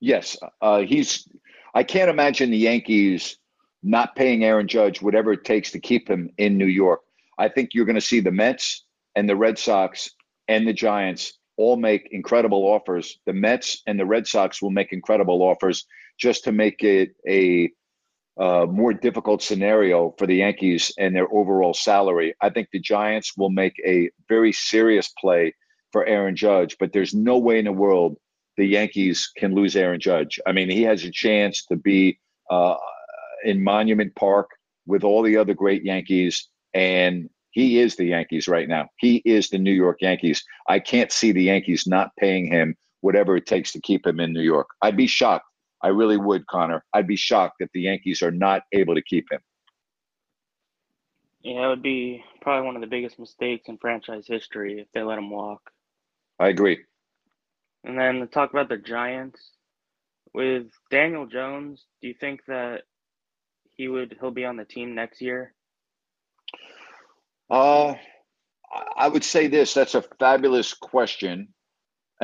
[0.00, 1.28] Yes, uh, he's.
[1.74, 3.38] I can't imagine the Yankees
[3.82, 7.00] not paying Aaron Judge whatever it takes to keep him in New York.
[7.36, 8.84] I think you're going to see the Mets
[9.16, 10.08] and the Red Sox
[10.46, 13.18] and the Giants all make incredible offers.
[13.26, 15.84] The Mets and the Red Sox will make incredible offers
[16.16, 17.72] just to make it a
[18.38, 22.34] uh, more difficult scenario for the Yankees and their overall salary.
[22.40, 25.54] I think the Giants will make a very serious play
[25.92, 28.16] for Aaron Judge, but there's no way in the world
[28.56, 30.40] the Yankees can lose Aaron Judge.
[30.46, 32.18] I mean, he has a chance to be
[32.50, 32.76] uh,
[33.44, 34.50] in Monument Park
[34.86, 38.88] with all the other great Yankees, and he is the Yankees right now.
[38.96, 40.44] He is the New York Yankees.
[40.68, 44.32] I can't see the Yankees not paying him whatever it takes to keep him in
[44.32, 44.68] New York.
[44.82, 45.46] I'd be shocked.
[45.84, 46.82] I really would, Connor.
[46.94, 49.40] I'd be shocked if the Yankees are not able to keep him.
[51.42, 55.02] Yeah, it would be probably one of the biggest mistakes in franchise history if they
[55.02, 55.60] let him walk.
[56.40, 56.78] I agree.
[57.84, 59.38] And then to talk about the Giants
[60.32, 62.84] with Daniel Jones, do you think that
[63.76, 65.52] he would he'll be on the team next year?
[67.50, 67.88] Uh,
[68.72, 69.74] I- I would say this.
[69.74, 71.53] That's a fabulous question,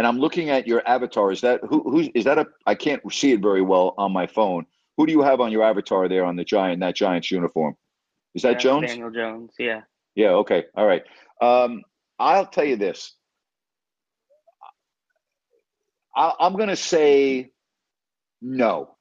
[0.01, 1.31] and I'm looking at your avatar.
[1.31, 1.83] Is that who?
[1.83, 2.39] Who's is that?
[2.39, 4.65] A I can't see it very well on my phone.
[4.97, 7.77] Who do you have on your avatar there on the giant that Giants uniform?
[8.35, 8.87] Is that That's Jones?
[8.87, 9.83] Daniel Jones, yeah.
[10.15, 10.31] Yeah.
[10.31, 10.65] Okay.
[10.75, 11.03] All right.
[11.43, 11.83] Um,
[12.19, 13.15] I'll tell you this.
[16.17, 17.51] I, I'm going to say
[18.41, 18.97] no.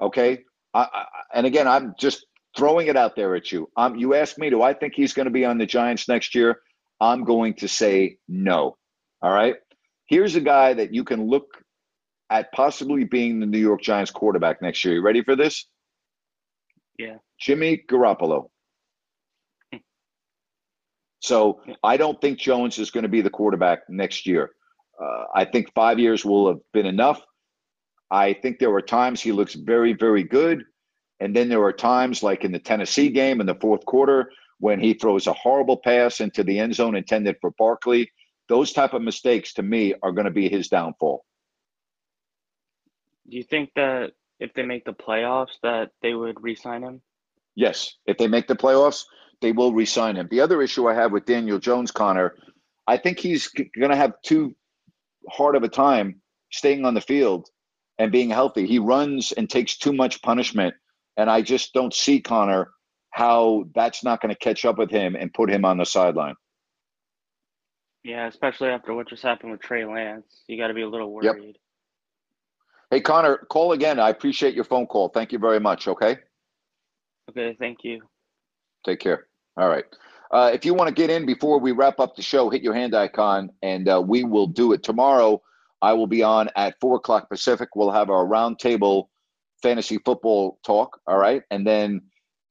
[0.00, 0.42] Okay.
[0.74, 2.26] I, I, and again, I'm just
[2.56, 3.70] throwing it out there at you.
[3.76, 6.34] Um, you asked me, do I think he's going to be on the Giants next
[6.34, 6.58] year?
[7.00, 8.76] I'm going to say no.
[9.22, 9.54] All right.
[10.14, 11.60] Here's a guy that you can look
[12.30, 14.94] at possibly being the New York Giants quarterback next year.
[14.94, 15.66] You ready for this?
[17.00, 17.16] Yeah.
[17.40, 18.48] Jimmy Garoppolo.
[21.18, 24.50] So I don't think Jones is going to be the quarterback next year.
[25.02, 27.20] Uh, I think five years will have been enough.
[28.08, 30.62] I think there are times he looks very, very good.
[31.18, 34.78] And then there are times, like in the Tennessee game in the fourth quarter, when
[34.78, 38.08] he throws a horrible pass into the end zone intended for Barkley.
[38.48, 41.24] Those type of mistakes, to me, are going to be his downfall.
[43.28, 47.00] Do you think that if they make the playoffs that they would re-sign him?
[47.54, 49.04] Yes, if they make the playoffs,
[49.40, 50.28] they will re-sign him.
[50.30, 52.34] The other issue I have with Daniel Jones, Connor,
[52.86, 54.54] I think he's going to have too
[55.30, 56.20] hard of a time
[56.52, 57.48] staying on the field
[57.98, 58.66] and being healthy.
[58.66, 60.74] He runs and takes too much punishment,
[61.16, 62.72] and I just don't see Connor
[63.10, 66.34] how that's not going to catch up with him and put him on the sideline.
[68.04, 71.10] Yeah, especially after what just happened with Trey Lance, you got to be a little
[71.10, 71.24] worried.
[71.24, 71.54] Yep.
[72.90, 73.98] Hey, Connor, call again.
[73.98, 75.08] I appreciate your phone call.
[75.08, 75.88] Thank you very much.
[75.88, 76.18] Okay.
[77.30, 78.02] Okay, thank you.
[78.84, 79.26] Take care.
[79.56, 79.84] All right.
[80.30, 82.74] Uh, if you want to get in before we wrap up the show, hit your
[82.74, 85.40] hand icon and uh, we will do it tomorrow.
[85.80, 87.70] I will be on at four o'clock Pacific.
[87.74, 89.08] We'll have our roundtable
[89.62, 91.00] fantasy football talk.
[91.06, 91.42] All right.
[91.50, 92.02] And then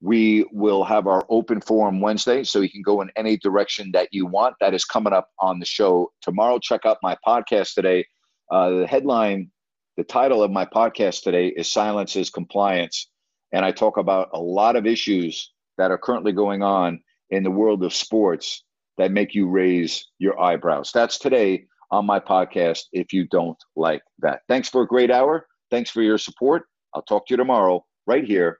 [0.04, 2.44] we will have our open forum Wednesday.
[2.44, 4.54] So you can go in any direction that you want.
[4.60, 6.60] That is coming up on the show tomorrow.
[6.60, 8.06] Check out my podcast today.
[8.52, 9.50] Uh, the headline,
[9.96, 13.10] the title of my podcast today is Silence is Compliance.
[13.54, 17.00] And I talk about a lot of issues that are currently going on
[17.30, 18.66] in the world of sports
[18.98, 20.92] that make you raise your eyebrows.
[20.94, 24.42] That's today on my podcast if you don't like that.
[24.50, 25.48] Thanks for a great hour.
[25.72, 26.64] Thanks for your support.
[26.94, 28.60] I'll talk to you tomorrow right here